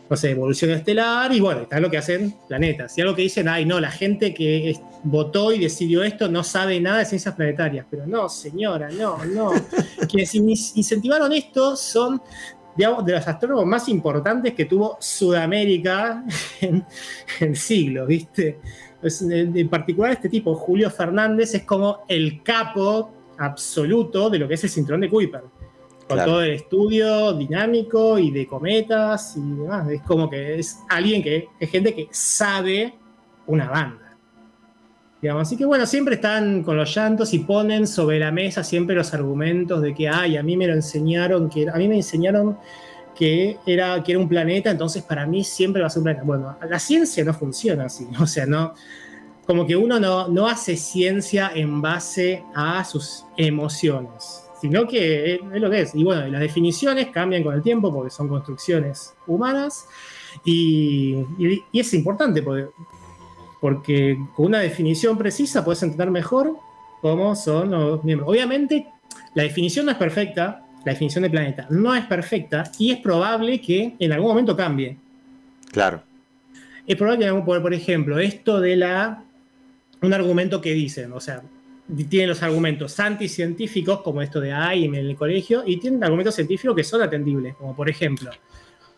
no 0.07 0.15
sé, 0.15 0.29
evolución 0.29 0.69
estelar, 0.69 1.33
y 1.33 1.39
bueno, 1.39 1.61
está 1.61 1.79
lo 1.79 1.89
que 1.89 1.97
hacen 1.97 2.35
planetas. 2.47 2.95
Y 2.95 3.01
algo 3.01 3.15
que 3.15 3.23
dicen, 3.23 3.47
ay, 3.49 3.65
no, 3.65 3.79
la 3.79 3.89
gente 3.89 4.35
que 4.35 4.77
votó 5.01 5.51
y 5.51 5.57
decidió 5.57 6.03
esto 6.03 6.27
no 6.27 6.43
sabe 6.43 6.79
nada 6.79 6.99
de 6.99 7.05
ciencias 7.05 7.33
planetarias. 7.33 7.87
Pero 7.89 8.05
no, 8.05 8.29
señora, 8.29 8.89
no, 8.91 9.17
no. 9.25 9.51
Quienes 10.11 10.35
in- 10.35 10.47
incentivaron 10.47 11.33
esto 11.33 11.75
son 11.75 12.21
digamos, 12.75 13.05
de 13.05 13.13
los 13.13 13.27
astrónomos 13.27 13.65
más 13.65 13.87
importantes 13.89 14.53
que 14.53 14.65
tuvo 14.65 14.97
Sudamérica 14.99 16.23
en, 16.61 16.85
en 17.39 17.55
siglos, 17.55 18.07
¿viste? 18.07 18.59
En, 19.03 19.57
en 19.57 19.69
particular 19.69 20.11
este 20.11 20.29
tipo, 20.29 20.53
Julio 20.55 20.89
Fernández, 20.89 21.55
es 21.55 21.63
como 21.63 22.03
el 22.07 22.43
capo 22.43 23.11
absoluto 23.37 24.29
de 24.29 24.39
lo 24.39 24.47
que 24.47 24.53
es 24.53 24.63
el 24.63 24.69
cinturón 24.69 25.01
de 25.01 25.09
Kuiper. 25.09 25.41
Con 25.41 26.17
Claro. 26.17 26.31
todo 26.31 26.43
el 26.43 26.51
estudio 26.51 27.33
dinámico 27.33 28.19
y 28.19 28.31
de 28.31 28.45
cometas 28.45 29.35
y 29.37 29.39
demás. 29.39 29.89
Es 29.89 30.01
como 30.01 30.29
que 30.29 30.59
es 30.59 30.79
alguien 30.89 31.23
que 31.23 31.47
es 31.59 31.69
gente 31.69 31.95
que 31.95 32.09
sabe 32.11 32.93
una 33.47 33.69
banda. 33.69 34.10
Así 35.29 35.55
que 35.55 35.65
bueno, 35.65 35.85
siempre 35.85 36.15
están 36.15 36.63
con 36.63 36.77
los 36.77 36.95
llantos 36.95 37.33
y 37.33 37.39
ponen 37.39 37.85
sobre 37.85 38.17
la 38.19 38.31
mesa 38.31 38.63
siempre 38.63 38.95
los 38.95 39.13
argumentos 39.13 39.81
de 39.81 39.93
que, 39.93 40.09
ay, 40.09 40.35
a 40.37 40.41
mí 40.43 40.57
me 40.57 40.65
lo 40.67 40.73
enseñaron, 40.73 41.47
que 41.49 41.69
a 41.69 41.75
mí 41.77 41.87
me 41.87 41.95
enseñaron 41.97 42.57
que 43.15 43.57
era, 43.67 44.01
que 44.03 44.13
era 44.13 44.19
un 44.19 44.27
planeta, 44.27 44.71
entonces 44.71 45.03
para 45.03 45.27
mí 45.27 45.43
siempre 45.43 45.81
va 45.81 45.87
a 45.87 45.89
ser 45.91 45.99
un 45.99 46.05
planeta. 46.05 46.23
Bueno, 46.25 46.57
la 46.67 46.79
ciencia 46.79 47.23
no 47.23 47.33
funciona 47.35 47.85
así, 47.85 48.07
o 48.19 48.25
sea, 48.25 48.47
no, 48.47 48.73
como 49.45 49.67
que 49.67 49.75
uno 49.75 49.99
no, 49.99 50.27
no 50.27 50.47
hace 50.47 50.75
ciencia 50.75 51.51
en 51.53 51.81
base 51.83 52.43
a 52.55 52.83
sus 52.83 53.25
emociones, 53.37 54.43
sino 54.59 54.87
que 54.87 55.35
es, 55.35 55.39
es 55.53 55.61
lo 55.61 55.69
que 55.69 55.81
es. 55.81 55.93
Y 55.93 56.03
bueno, 56.03 56.25
las 56.27 56.41
definiciones 56.41 57.07
cambian 57.09 57.43
con 57.43 57.53
el 57.53 57.61
tiempo 57.61 57.93
porque 57.93 58.09
son 58.09 58.27
construcciones 58.27 59.13
humanas 59.27 59.85
y, 60.43 61.15
y- 61.37 61.63
y 61.71 61.79
es 61.79 61.93
importante 61.93 62.41
porque, 62.41 62.67
porque 63.61 64.17
con 64.35 64.47
una 64.47 64.59
definición 64.59 65.17
precisa 65.17 65.63
puedes 65.63 65.81
entender 65.83 66.11
mejor 66.11 66.57
cómo 66.99 67.35
son 67.35 67.71
los 67.71 68.03
miembros. 68.03 68.29
Obviamente, 68.29 68.87
la 69.35 69.43
definición 69.43 69.85
no 69.85 69.91
es 69.91 69.97
perfecta, 69.97 70.65
la 70.83 70.91
definición 70.91 71.23
de 71.23 71.29
planeta 71.29 71.67
no 71.69 71.95
es 71.95 72.05
perfecta 72.05 72.63
y 72.79 72.91
es 72.91 72.97
probable 72.97 73.61
que 73.61 73.95
en 73.97 74.11
algún 74.11 74.29
momento 74.29 74.57
cambie. 74.57 74.97
Claro. 75.71 76.01
Es 76.87 76.95
probable 76.95 77.25
que, 77.27 77.33
por, 77.33 77.61
por 77.61 77.73
ejemplo, 77.73 78.19
esto 78.19 78.59
de 78.59 78.75
la. 78.75 79.23
Un 80.01 80.13
argumento 80.15 80.59
que 80.59 80.73
dicen, 80.73 81.13
o 81.13 81.19
sea, 81.19 81.43
tienen 82.09 82.29
los 82.29 82.41
argumentos 82.41 82.99
anticientíficos, 82.99 84.01
como 84.01 84.23
esto 84.23 84.41
de 84.41 84.51
AIM 84.51 84.95
en 84.95 85.05
el 85.05 85.15
colegio, 85.15 85.63
y 85.63 85.77
tienen 85.77 86.03
argumentos 86.03 86.33
científicos 86.33 86.75
que 86.75 86.83
son 86.83 87.03
atendibles, 87.03 87.55
como 87.55 87.75
por 87.75 87.87
ejemplo, 87.87 88.31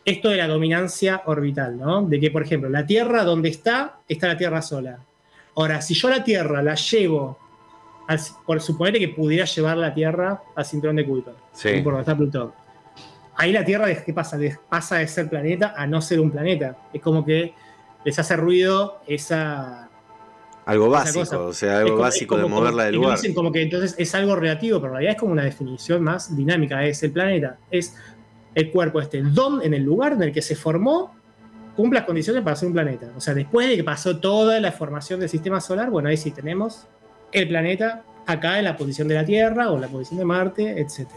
esto 0.05 0.29
de 0.29 0.37
la 0.37 0.47
dominancia 0.47 1.21
orbital, 1.25 1.77
¿no? 1.77 2.01
De 2.03 2.19
que, 2.19 2.29
por 2.31 2.43
ejemplo, 2.43 2.69
la 2.69 2.85
Tierra 2.85 3.23
donde 3.23 3.49
está, 3.49 3.99
está 4.07 4.27
la 4.27 4.37
Tierra 4.37 4.61
sola. 4.61 4.99
Ahora, 5.55 5.81
si 5.81 5.93
yo 5.93 6.09
la 6.09 6.23
Tierra 6.23 6.61
la 6.61 6.75
llevo, 6.75 7.37
al- 8.07 8.19
por 8.45 8.59
suponer 8.61 8.97
que 8.99 9.07
pudiera 9.09 9.45
llevar 9.45 9.77
la 9.77 9.93
Tierra 9.93 10.41
al 10.55 10.65
cinturón 10.65 10.97
de 10.97 11.05
Kuiper, 11.05 11.33
Sí. 11.53 11.69
por 11.81 11.93
donde 11.93 12.01
está 12.01 12.17
Plutón. 12.17 12.51
Ahí 13.35 13.51
la 13.51 13.63
Tierra, 13.63 13.87
¿de- 13.87 14.03
¿qué 14.03 14.13
pasa? 14.13 14.37
De- 14.37 14.57
pasa 14.69 14.97
de 14.97 15.07
ser 15.07 15.29
planeta 15.29 15.73
a 15.75 15.87
no 15.87 16.01
ser 16.01 16.19
un 16.19 16.29
planeta. 16.31 16.75
Es 16.93 17.01
como 17.01 17.23
que 17.25 17.53
les 18.03 18.19
hace 18.19 18.35
ruido 18.35 19.01
esa. 19.07 19.89
Algo 20.65 20.89
básico, 20.89 21.45
o 21.47 21.53
sea, 21.53 21.79
algo 21.79 21.91
como- 21.91 22.01
básico 22.03 22.35
es 22.35 22.39
de 22.39 22.43
como- 22.43 22.59
moverla 22.59 22.85
del 22.85 22.95
lugar. 22.95 23.17
Dicen 23.17 23.33
como 23.33 23.51
que 23.51 23.61
entonces 23.63 23.95
es 23.97 24.13
algo 24.15 24.35
relativo, 24.35 24.79
pero 24.79 24.91
en 24.91 24.93
realidad 24.95 25.15
es 25.15 25.19
como 25.19 25.31
una 25.33 25.43
definición 25.43 26.01
más 26.03 26.35
dinámica. 26.35 26.83
Es 26.85 27.03
el 27.03 27.11
planeta, 27.11 27.57
es 27.71 27.95
el 28.55 28.71
cuerpo 28.71 29.01
este, 29.01 29.21
donde, 29.21 29.65
en 29.65 29.73
el 29.73 29.83
lugar 29.83 30.13
en 30.13 30.23
el 30.23 30.31
que 30.31 30.41
se 30.41 30.55
formó, 30.55 31.15
cumple 31.75 31.99
las 31.99 32.05
condiciones 32.05 32.43
para 32.43 32.55
ser 32.55 32.67
un 32.67 32.73
planeta. 32.73 33.11
O 33.15 33.21
sea, 33.21 33.33
después 33.33 33.67
de 33.67 33.75
que 33.75 33.83
pasó 33.83 34.17
toda 34.17 34.59
la 34.59 34.71
formación 34.71 35.19
del 35.19 35.29
sistema 35.29 35.59
solar, 35.59 35.89
bueno, 35.89 36.09
ahí 36.09 36.17
sí 36.17 36.31
tenemos 36.31 36.85
el 37.31 37.47
planeta 37.47 38.03
acá 38.25 38.59
en 38.59 38.65
la 38.65 38.77
posición 38.77 39.07
de 39.07 39.15
la 39.15 39.25
Tierra 39.25 39.71
o 39.71 39.79
la 39.79 39.87
posición 39.87 40.19
de 40.19 40.25
Marte, 40.25 40.79
etc. 40.79 41.07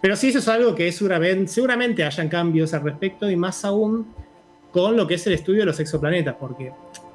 Pero 0.00 0.16
sí, 0.16 0.28
eso 0.28 0.38
es 0.38 0.48
algo 0.48 0.74
que 0.74 0.90
seguramente, 0.92 1.48
seguramente 1.48 2.04
hayan 2.04 2.28
cambios 2.28 2.74
al 2.74 2.82
respecto 2.82 3.30
y 3.30 3.36
más 3.36 3.64
aún 3.64 4.12
con 4.72 4.96
lo 4.96 5.06
que 5.06 5.14
es 5.14 5.26
el 5.26 5.34
estudio 5.34 5.60
de 5.60 5.66
los 5.66 5.78
exoplanetas, 5.80 6.34
porque 6.38 6.72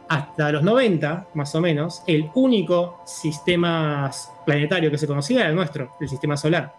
hasta 0.10 0.52
los 0.52 0.64
90, 0.64 1.30
más 1.34 1.54
o 1.56 1.62
menos, 1.62 2.04
el 2.08 2.30
único 2.36 3.02
sistema 3.06 4.10
planetario 4.46 4.92
que 4.92 4.98
se 4.98 5.08
conocía 5.08 5.42
era 5.42 5.50
el 5.50 5.56
nuestro, 5.56 5.96
el 6.00 6.08
sistema 6.08 6.38
solar. 6.38 6.74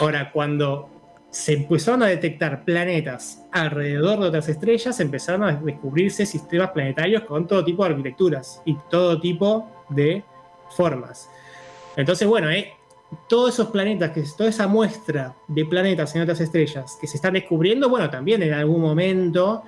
Ahora, 0.00 0.30
cuando 0.30 0.88
se 1.32 1.54
empezaron 1.54 2.02
a 2.02 2.08
detectar 2.08 2.62
planetas 2.62 3.42
alrededor 3.50 4.20
de 4.20 4.28
otras 4.28 4.50
estrellas, 4.50 5.00
empezaron 5.00 5.44
a 5.44 5.52
descubrirse 5.54 6.26
sistemas 6.26 6.70
planetarios 6.72 7.22
con 7.22 7.46
todo 7.46 7.64
tipo 7.64 7.82
de 7.82 7.90
arquitecturas 7.90 8.60
y 8.66 8.76
todo 8.90 9.18
tipo 9.18 9.66
de 9.88 10.22
formas. 10.76 11.30
Entonces, 11.96 12.28
bueno, 12.28 12.50
eh, 12.50 12.74
todos 13.30 13.54
esos 13.54 13.68
planetas, 13.68 14.10
que, 14.10 14.22
toda 14.36 14.50
esa 14.50 14.66
muestra 14.66 15.34
de 15.48 15.64
planetas 15.64 16.14
en 16.14 16.20
otras 16.20 16.38
estrellas 16.42 16.98
que 17.00 17.06
se 17.06 17.16
están 17.16 17.32
descubriendo, 17.32 17.88
bueno, 17.88 18.10
también 18.10 18.42
en 18.42 18.52
algún 18.52 18.82
momento 18.82 19.62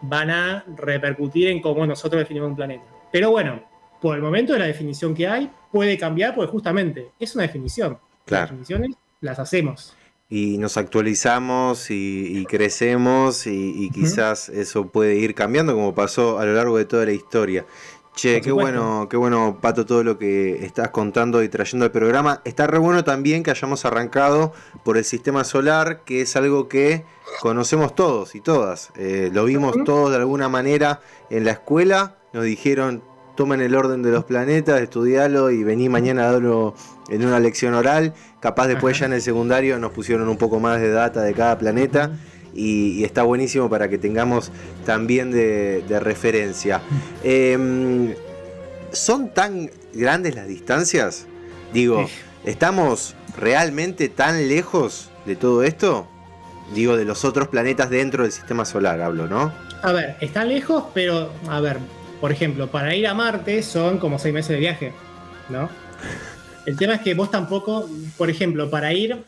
van 0.00 0.30
a 0.30 0.64
repercutir 0.76 1.48
en 1.48 1.60
cómo 1.60 1.86
nosotros 1.86 2.20
definimos 2.20 2.48
un 2.48 2.56
planeta. 2.56 2.84
Pero 3.10 3.30
bueno, 3.30 3.62
por 4.00 4.16
el 4.16 4.22
momento 4.22 4.54
de 4.54 4.60
la 4.60 4.66
definición 4.66 5.14
que 5.14 5.28
hay, 5.28 5.50
puede 5.70 5.98
cambiar 5.98 6.34
porque 6.34 6.50
justamente 6.50 7.10
es 7.20 7.34
una 7.34 7.42
definición. 7.42 7.98
Claro. 8.24 8.44
Las 8.44 8.50
definiciones 8.50 8.96
las 9.20 9.38
hacemos. 9.38 9.94
Y 10.34 10.56
nos 10.56 10.78
actualizamos 10.78 11.90
y, 11.90 12.38
y 12.38 12.46
crecemos 12.46 13.46
y, 13.46 13.74
y 13.76 13.90
quizás 13.90 14.48
eso 14.48 14.86
puede 14.86 15.16
ir 15.16 15.34
cambiando 15.34 15.74
como 15.74 15.94
pasó 15.94 16.38
a 16.38 16.46
lo 16.46 16.54
largo 16.54 16.78
de 16.78 16.86
toda 16.86 17.04
la 17.04 17.12
historia. 17.12 17.66
Che, 18.14 18.40
qué 18.40 18.50
bueno, 18.50 19.08
qué 19.10 19.18
bueno, 19.18 19.58
Pato, 19.60 19.84
todo 19.84 20.02
lo 20.02 20.16
que 20.16 20.64
estás 20.64 20.88
contando 20.88 21.42
y 21.42 21.50
trayendo 21.50 21.84
al 21.84 21.92
programa. 21.92 22.40
Está 22.46 22.66
re 22.66 22.78
bueno 22.78 23.04
también 23.04 23.42
que 23.42 23.50
hayamos 23.50 23.84
arrancado 23.84 24.54
por 24.84 24.96
el 24.96 25.04
sistema 25.04 25.44
solar, 25.44 26.02
que 26.04 26.22
es 26.22 26.34
algo 26.34 26.66
que 26.66 27.04
conocemos 27.40 27.94
todos 27.94 28.34
y 28.34 28.40
todas. 28.40 28.90
Eh, 28.96 29.28
lo 29.34 29.44
vimos 29.44 29.76
todos 29.84 30.10
de 30.10 30.16
alguna 30.16 30.48
manera 30.48 31.00
en 31.28 31.44
la 31.44 31.52
escuela. 31.52 32.16
Nos 32.32 32.44
dijeron, 32.44 33.02
tomen 33.36 33.60
el 33.60 33.74
orden 33.74 34.02
de 34.02 34.10
los 34.10 34.24
planetas, 34.24 34.80
estudialo 34.80 35.50
y 35.50 35.64
vení 35.64 35.88
mañana 35.88 36.28
a 36.28 36.32
darlo 36.32 36.74
en 37.08 37.24
una 37.26 37.40
lección 37.40 37.74
oral. 37.74 38.14
Capaz 38.40 38.68
después 38.68 38.96
Ajá. 38.96 39.00
ya 39.00 39.06
en 39.06 39.12
el 39.14 39.22
secundario 39.22 39.78
nos 39.78 39.92
pusieron 39.92 40.28
un 40.28 40.36
poco 40.36 40.60
más 40.60 40.80
de 40.80 40.90
data 40.90 41.22
de 41.22 41.34
cada 41.34 41.58
planeta 41.58 42.12
y, 42.54 43.00
y 43.00 43.04
está 43.04 43.22
buenísimo 43.22 43.70
para 43.70 43.88
que 43.88 43.98
tengamos 43.98 44.52
también 44.84 45.30
de, 45.30 45.82
de 45.88 46.00
referencia. 46.00 46.82
Em, 47.22 48.14
¿Son 48.92 49.32
tan 49.32 49.70
grandes 49.94 50.34
las 50.34 50.46
distancias? 50.46 51.26
Digo. 51.72 52.06
¿estamos 52.44 53.14
realmente 53.38 54.08
tan 54.08 54.48
lejos 54.48 55.10
de 55.26 55.36
todo 55.36 55.62
esto? 55.62 56.06
Digo, 56.74 56.96
de 56.96 57.04
los 57.04 57.24
otros 57.24 57.48
planetas 57.48 57.90
dentro 57.90 58.22
del 58.22 58.32
sistema 58.32 58.64
solar, 58.64 59.00
hablo, 59.00 59.26
¿no? 59.26 59.52
A 59.82 59.92
ver, 59.92 60.16
están 60.20 60.48
lejos, 60.48 60.84
pero 60.94 61.30
a 61.48 61.60
ver, 61.60 61.78
por 62.22 62.30
ejemplo, 62.30 62.70
para 62.70 62.94
ir 62.94 63.08
a 63.08 63.14
Marte 63.14 63.64
son 63.64 63.98
como 63.98 64.16
seis 64.16 64.32
meses 64.32 64.50
de 64.50 64.60
viaje, 64.60 64.92
¿no? 65.48 65.68
El 66.66 66.76
tema 66.76 66.94
es 66.94 67.00
que 67.00 67.14
vos 67.14 67.32
tampoco, 67.32 67.90
por 68.16 68.30
ejemplo, 68.30 68.70
para 68.70 68.92
ir, 68.92 69.24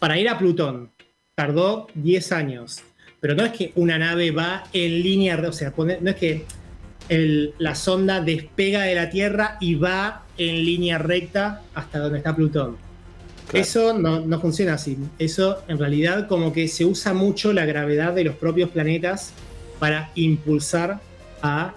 para 0.00 0.18
ir 0.18 0.28
a 0.28 0.36
Plutón, 0.36 0.90
tardó 1.36 1.86
10 1.94 2.32
años. 2.32 2.80
Pero 3.20 3.36
no 3.36 3.44
es 3.44 3.52
que 3.52 3.70
una 3.76 3.96
nave 3.96 4.32
va 4.32 4.64
en 4.72 5.04
línea, 5.04 5.40
o 5.48 5.52
sea, 5.52 5.72
no 5.76 6.10
es 6.10 6.16
que 6.16 6.44
el- 7.08 7.54
la 7.58 7.76
sonda 7.76 8.20
despega 8.20 8.82
de 8.82 8.96
la 8.96 9.08
Tierra 9.08 9.56
y 9.60 9.76
va 9.76 10.24
en 10.36 10.64
línea 10.64 10.98
recta 10.98 11.62
hasta 11.74 12.00
donde 12.00 12.18
está 12.18 12.34
Plutón. 12.34 12.76
Eso 13.52 13.96
no, 13.96 14.18
no, 14.18 14.40
funciona 14.40 14.74
así. 14.74 14.98
Eso 15.16 15.62
en 15.68 15.78
realidad 15.78 16.26
como 16.26 16.52
que 16.52 16.66
se 16.66 16.84
usa 16.84 17.14
mucho 17.14 17.52
la 17.52 17.66
gravedad 17.66 18.12
de 18.14 18.24
los 18.24 18.34
propios 18.34 18.70
planetas 18.70 19.32
para 19.78 20.10
impulsar 20.16 20.98
a... 21.40 21.74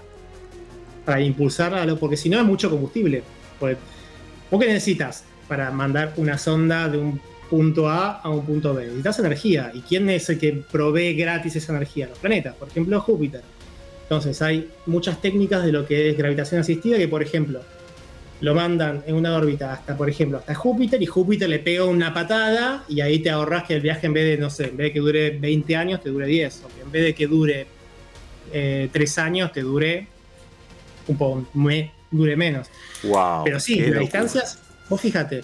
Para 1.05 1.21
impulsar 1.21 1.73
a 1.73 1.85
lo... 1.85 1.97
Porque 1.97 2.17
si 2.17 2.29
no 2.29 2.39
es 2.39 2.45
mucho 2.45 2.69
combustible. 2.69 3.23
Porque, 3.59 3.77
¿Vos 4.49 4.59
qué 4.59 4.67
necesitas 4.67 5.23
para 5.47 5.71
mandar 5.71 6.13
una 6.17 6.37
sonda 6.37 6.87
de 6.87 6.97
un 6.97 7.19
punto 7.49 7.89
A 7.89 8.19
a 8.21 8.29
un 8.29 8.45
punto 8.45 8.73
B? 8.73 8.85
Necesitas 8.85 9.19
energía. 9.19 9.71
¿Y 9.73 9.81
quién 9.81 10.09
es 10.09 10.29
el 10.29 10.39
que 10.39 10.63
provee 10.71 11.13
gratis 11.13 11.55
esa 11.55 11.73
energía? 11.73 12.07
Los 12.07 12.19
planetas. 12.19 12.55
Por 12.55 12.67
ejemplo, 12.69 12.99
Júpiter. 13.01 13.41
Entonces 14.03 14.41
hay 14.41 14.69
muchas 14.85 15.21
técnicas 15.21 15.63
de 15.65 15.71
lo 15.71 15.85
que 15.85 16.09
es 16.09 16.17
gravitación 16.17 16.61
asistida 16.61 16.97
que, 16.97 17.07
por 17.07 17.23
ejemplo, 17.23 17.61
lo 18.41 18.53
mandan 18.53 19.03
en 19.07 19.15
una 19.15 19.35
órbita 19.35 19.71
hasta, 19.71 19.95
por 19.95 20.09
ejemplo, 20.09 20.37
hasta 20.37 20.53
Júpiter 20.53 21.01
y 21.01 21.05
Júpiter 21.05 21.47
le 21.47 21.59
pega 21.59 21.85
una 21.85 22.13
patada 22.13 22.83
y 22.89 22.99
ahí 22.99 23.19
te 23.19 23.29
ahorras 23.29 23.63
que 23.63 23.75
el 23.75 23.81
viaje 23.81 24.07
en 24.07 24.13
vez 24.13 24.25
de, 24.25 24.37
no 24.37 24.49
sé, 24.49 24.65
en 24.65 24.77
vez 24.77 24.87
de 24.87 24.93
que 24.93 24.99
dure 24.99 25.29
20 25.31 25.75
años, 25.77 26.01
te 26.01 26.09
dure 26.09 26.27
10, 26.27 26.63
o 26.65 26.85
en 26.85 26.91
vez 26.91 27.03
de 27.03 27.15
que 27.15 27.25
dure 27.25 27.67
3 28.51 29.17
eh, 29.17 29.21
años, 29.21 29.53
te 29.53 29.61
dure 29.61 30.07
un 31.07 31.17
poco, 31.17 31.45
me, 31.53 31.91
dure 32.11 32.35
menos. 32.35 32.67
Wow, 33.03 33.43
Pero 33.43 33.59
sí, 33.59 33.79
las 33.79 33.99
distancias, 33.99 34.59
vos 34.89 35.01
fíjate, 35.01 35.43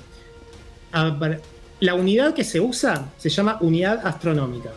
la 1.80 1.94
unidad 1.94 2.34
que 2.34 2.44
se 2.44 2.60
usa 2.60 3.10
se 3.18 3.30
llama 3.30 3.58
unidad 3.62 4.06
astronómica. 4.06 4.72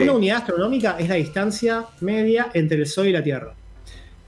Una 0.00 0.12
unidad 0.12 0.38
astronómica 0.38 0.96
es 0.98 1.08
la 1.08 1.14
distancia 1.14 1.86
media 2.00 2.50
entre 2.52 2.78
el 2.78 2.86
Sol 2.86 3.06
y 3.06 3.12
la 3.12 3.22
Tierra, 3.22 3.54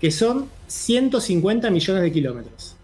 que 0.01 0.11
son 0.11 0.49
150 0.69 1.71
millones 1.71 2.03
de 2.03 2.13
kilómetros. 2.13 2.77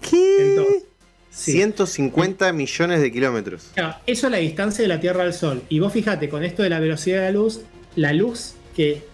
¿Qué? 0.00 0.82
150 1.30 2.52
millones 2.52 3.00
de 3.00 3.12
kilómetros. 3.12 3.70
eso 4.06 4.26
es 4.26 4.30
la 4.30 4.38
distancia 4.38 4.82
de 4.82 4.88
la 4.88 5.00
Tierra 5.00 5.22
al 5.22 5.32
Sol. 5.34 5.62
Y 5.68 5.78
vos 5.78 5.92
fíjate, 5.92 6.28
con 6.28 6.44
esto 6.44 6.62
de 6.62 6.70
la 6.70 6.80
velocidad 6.80 7.18
de 7.18 7.24
la 7.24 7.30
luz, 7.32 7.60
la 7.96 8.12
luz 8.12 8.54
que 8.74 9.04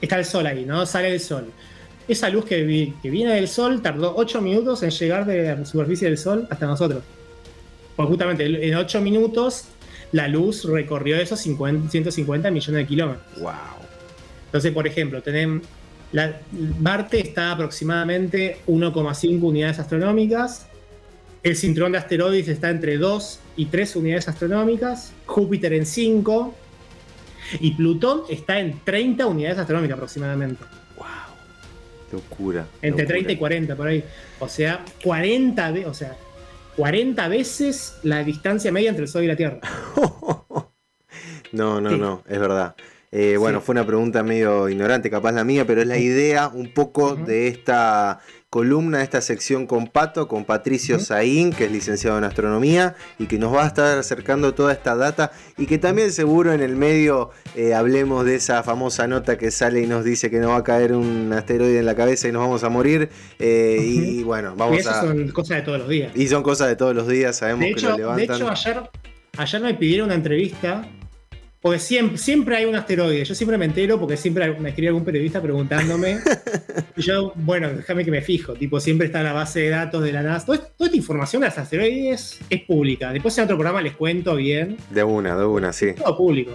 está 0.00 0.18
el 0.18 0.24
Sol 0.24 0.46
ahí, 0.46 0.64
¿no? 0.64 0.86
Sale 0.86 1.12
el 1.12 1.20
Sol. 1.20 1.50
Esa 2.08 2.28
luz 2.28 2.44
que, 2.44 2.92
que 3.02 3.10
viene 3.10 3.34
del 3.34 3.48
Sol 3.48 3.82
tardó 3.82 4.14
8 4.16 4.40
minutos 4.40 4.82
en 4.82 4.90
llegar 4.90 5.26
de 5.26 5.56
la 5.56 5.64
superficie 5.64 6.08
del 6.08 6.18
Sol 6.18 6.46
hasta 6.50 6.66
nosotros. 6.66 7.02
Pues 7.96 8.08
justamente 8.08 8.68
en 8.68 8.74
8 8.74 9.00
minutos 9.00 9.64
la 10.12 10.26
luz 10.26 10.64
recorrió 10.64 11.16
esos 11.16 11.40
150 11.40 12.50
millones 12.50 12.82
de 12.82 12.86
kilómetros. 12.86 13.40
Wow. 13.40 13.52
Entonces, 14.46 14.72
por 14.72 14.86
ejemplo, 14.86 15.22
tenemos 15.22 15.62
la, 16.12 16.40
Marte 16.80 17.20
está 17.20 17.52
aproximadamente 17.52 18.58
1,5 18.66 19.42
unidades 19.42 19.78
astronómicas. 19.78 20.66
El 21.42 21.56
cinturón 21.56 21.92
de 21.92 21.98
asteroides 21.98 22.48
está 22.48 22.70
entre 22.70 22.98
2 22.98 23.40
y 23.56 23.66
3 23.66 23.96
unidades 23.96 24.28
astronómicas. 24.28 25.12
Júpiter 25.26 25.72
en 25.72 25.86
5. 25.86 26.54
Y 27.58 27.72
Plutón 27.72 28.22
está 28.28 28.60
en 28.60 28.80
30 28.84 29.26
unidades 29.26 29.58
astronómicas 29.58 29.96
aproximadamente. 29.96 30.62
¡Wow! 30.96 31.06
Locura. 32.12 32.66
Entre 32.82 33.06
30 33.06 33.32
y 33.32 33.36
40 33.36 33.76
por 33.76 33.88
ahí. 33.88 34.04
O 34.38 34.48
sea, 34.48 34.84
40, 35.02 35.74
o 35.86 35.94
sea, 35.94 36.16
40 36.76 37.28
veces 37.28 37.98
la 38.02 38.22
distancia 38.22 38.70
media 38.70 38.90
entre 38.90 39.04
el 39.04 39.08
Sol 39.08 39.24
y 39.24 39.26
la 39.26 39.36
Tierra. 39.36 39.60
no, 41.52 41.80
no, 41.80 41.90
no, 41.96 42.22
es 42.28 42.38
verdad. 42.38 42.74
Eh, 43.12 43.36
bueno, 43.36 43.60
fue 43.60 43.72
una 43.72 43.84
pregunta 43.84 44.22
medio 44.22 44.68
ignorante, 44.68 45.10
capaz 45.10 45.32
la 45.32 45.42
mía, 45.42 45.66
pero 45.66 45.80
es 45.80 45.86
la 45.88 45.98
idea 45.98 46.48
un 46.48 46.72
poco 46.72 47.16
de 47.16 47.48
esta 47.48 48.20
columna, 48.50 48.98
de 48.98 49.04
esta 49.04 49.20
sección 49.20 49.68
con 49.68 49.86
Pato, 49.86 50.26
con 50.26 50.44
Patricio 50.44 50.98
Saín, 50.98 51.52
que 51.52 51.66
es 51.66 51.72
licenciado 51.72 52.18
en 52.18 52.24
astronomía 52.24 52.96
y 53.16 53.26
que 53.26 53.38
nos 53.38 53.54
va 53.54 53.62
a 53.62 53.68
estar 53.68 53.96
acercando 53.96 54.54
toda 54.54 54.72
esta 54.72 54.96
data 54.96 55.30
y 55.56 55.66
que 55.66 55.78
también 55.78 56.12
seguro 56.12 56.52
en 56.52 56.60
el 56.60 56.74
medio 56.74 57.30
eh, 57.54 57.74
hablemos 57.74 58.24
de 58.24 58.34
esa 58.34 58.64
famosa 58.64 59.06
nota 59.06 59.38
que 59.38 59.52
sale 59.52 59.82
y 59.82 59.86
nos 59.86 60.04
dice 60.04 60.30
que 60.30 60.40
nos 60.40 60.50
va 60.50 60.56
a 60.56 60.64
caer 60.64 60.94
un 60.94 61.32
asteroide 61.32 61.78
en 61.78 61.86
la 61.86 61.94
cabeza 61.94 62.26
y 62.26 62.32
nos 62.32 62.42
vamos 62.42 62.64
a 62.64 62.68
morir. 62.68 63.08
Eh, 63.38 63.78
y 63.80 64.22
bueno, 64.24 64.54
vamos 64.56 64.84
y 64.84 64.88
a... 64.88 65.00
son 65.00 65.28
cosas 65.28 65.58
de 65.58 65.62
todos 65.62 65.78
los 65.78 65.88
días. 65.88 66.10
Y 66.16 66.26
son 66.26 66.42
cosas 66.42 66.66
de 66.66 66.74
todos 66.74 66.94
los 66.94 67.06
días, 67.06 67.36
sabemos 67.36 67.66
que 67.76 67.82
lo 67.82 67.96
levantan. 67.96 68.26
De 68.26 68.34
hecho, 68.34 68.50
ayer, 68.50 68.82
ayer 69.36 69.60
me 69.60 69.74
pidieron 69.74 70.06
una 70.06 70.16
entrevista 70.16 70.88
porque 71.60 71.78
siempre, 71.78 72.16
siempre 72.16 72.56
hay 72.56 72.64
un 72.64 72.74
asteroide. 72.74 73.24
Yo 73.24 73.34
siempre 73.34 73.58
me 73.58 73.66
entero 73.66 74.00
porque 74.00 74.16
siempre 74.16 74.50
me 74.58 74.70
escribe 74.70 74.88
algún 74.88 75.04
periodista 75.04 75.42
preguntándome. 75.42 76.18
y 76.96 77.02
yo, 77.02 77.32
bueno, 77.36 77.68
déjame 77.68 78.04
que 78.04 78.10
me 78.10 78.22
fijo. 78.22 78.54
Tipo, 78.54 78.80
siempre 78.80 79.08
está 79.08 79.22
la 79.22 79.34
base 79.34 79.60
de 79.60 79.68
datos 79.68 80.02
de 80.02 80.12
la 80.12 80.22
NASA. 80.22 80.46
Toda, 80.46 80.58
esta 80.78 80.96
información 80.96 81.42
de 81.42 81.48
los 81.48 81.58
asteroides 81.58 82.40
es 82.48 82.62
pública. 82.62 83.12
Después 83.12 83.36
en 83.36 83.44
otro 83.44 83.56
programa 83.56 83.82
les 83.82 83.94
cuento 83.94 84.36
bien. 84.36 84.78
De 84.88 85.04
una, 85.04 85.36
de 85.36 85.44
una, 85.44 85.72
sí. 85.72 85.92
Todo 85.92 86.16
público. 86.16 86.52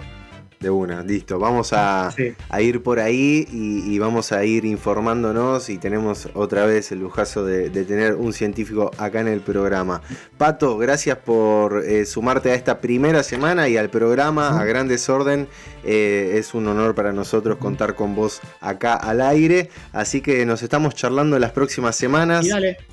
De 0.65 0.71
una, 0.71 1.03
listo. 1.03 1.37
Vamos 1.37 1.73
a, 1.73 2.11
ir 2.59 2.81
por 2.81 2.99
ahí 2.99 3.47
y, 3.51 3.99
vamos 3.99 4.31
a 4.31 4.43
ir 4.45 4.65
informándonos 4.65 5.69
y 5.69 5.77
tenemos 5.77 6.27
otra 6.33 6.65
vez 6.65 6.91
el 6.91 7.01
lujazo 7.01 7.45
de, 7.45 7.69
tener 7.69 8.15
un 8.15 8.33
científico 8.33 8.89
acá 8.97 9.19
en 9.19 9.27
el 9.27 9.41
programa. 9.41 10.01
Pato, 10.39 10.75
gracias 10.79 11.19
por 11.19 11.85
eh, 11.85 12.03
sumarte 12.07 12.49
a 12.49 12.55
esta 12.55 12.79
primera 12.79 13.21
semana 13.21 13.69
y 13.69 13.77
al 13.77 13.91
programa 13.91 14.59
a 14.59 14.65
gran 14.65 14.87
desorden. 14.87 15.47
Eh, 15.83 16.37
es 16.39 16.55
un 16.55 16.67
honor 16.67 16.95
para 16.95 17.13
nosotros 17.13 17.59
contar 17.59 17.93
con 17.93 18.15
vos 18.15 18.41
acá 18.59 18.95
al 18.95 19.21
aire. 19.21 19.69
Así 19.93 20.19
que 20.19 20.47
nos 20.47 20.63
estamos 20.63 20.95
charlando 20.95 21.35
en 21.37 21.43
las 21.43 21.51
próximas 21.51 21.95
semanas, 21.95 22.43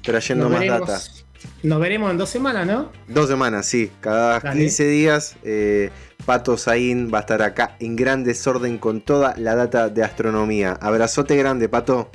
trayendo 0.02 0.50
más 0.50 0.66
data. 0.66 1.00
Nos 1.62 1.80
veremos 1.80 2.10
en 2.10 2.18
dos 2.18 2.28
semanas, 2.28 2.66
¿no? 2.66 2.90
Dos 3.08 3.28
semanas, 3.28 3.66
sí. 3.66 3.90
Cada 4.00 4.40
15 4.40 4.86
días. 4.88 5.36
Eh, 5.42 5.90
Pato 6.24 6.56
Saín 6.56 7.10
va 7.12 7.18
a 7.18 7.20
estar 7.22 7.42
acá 7.42 7.74
en 7.80 7.96
gran 7.96 8.22
desorden 8.22 8.78
con 8.78 9.00
toda 9.00 9.34
la 9.36 9.56
data 9.56 9.88
de 9.88 10.04
astronomía. 10.04 10.78
Abrazote 10.80 11.36
grande, 11.36 11.68
Pato. 11.68 12.12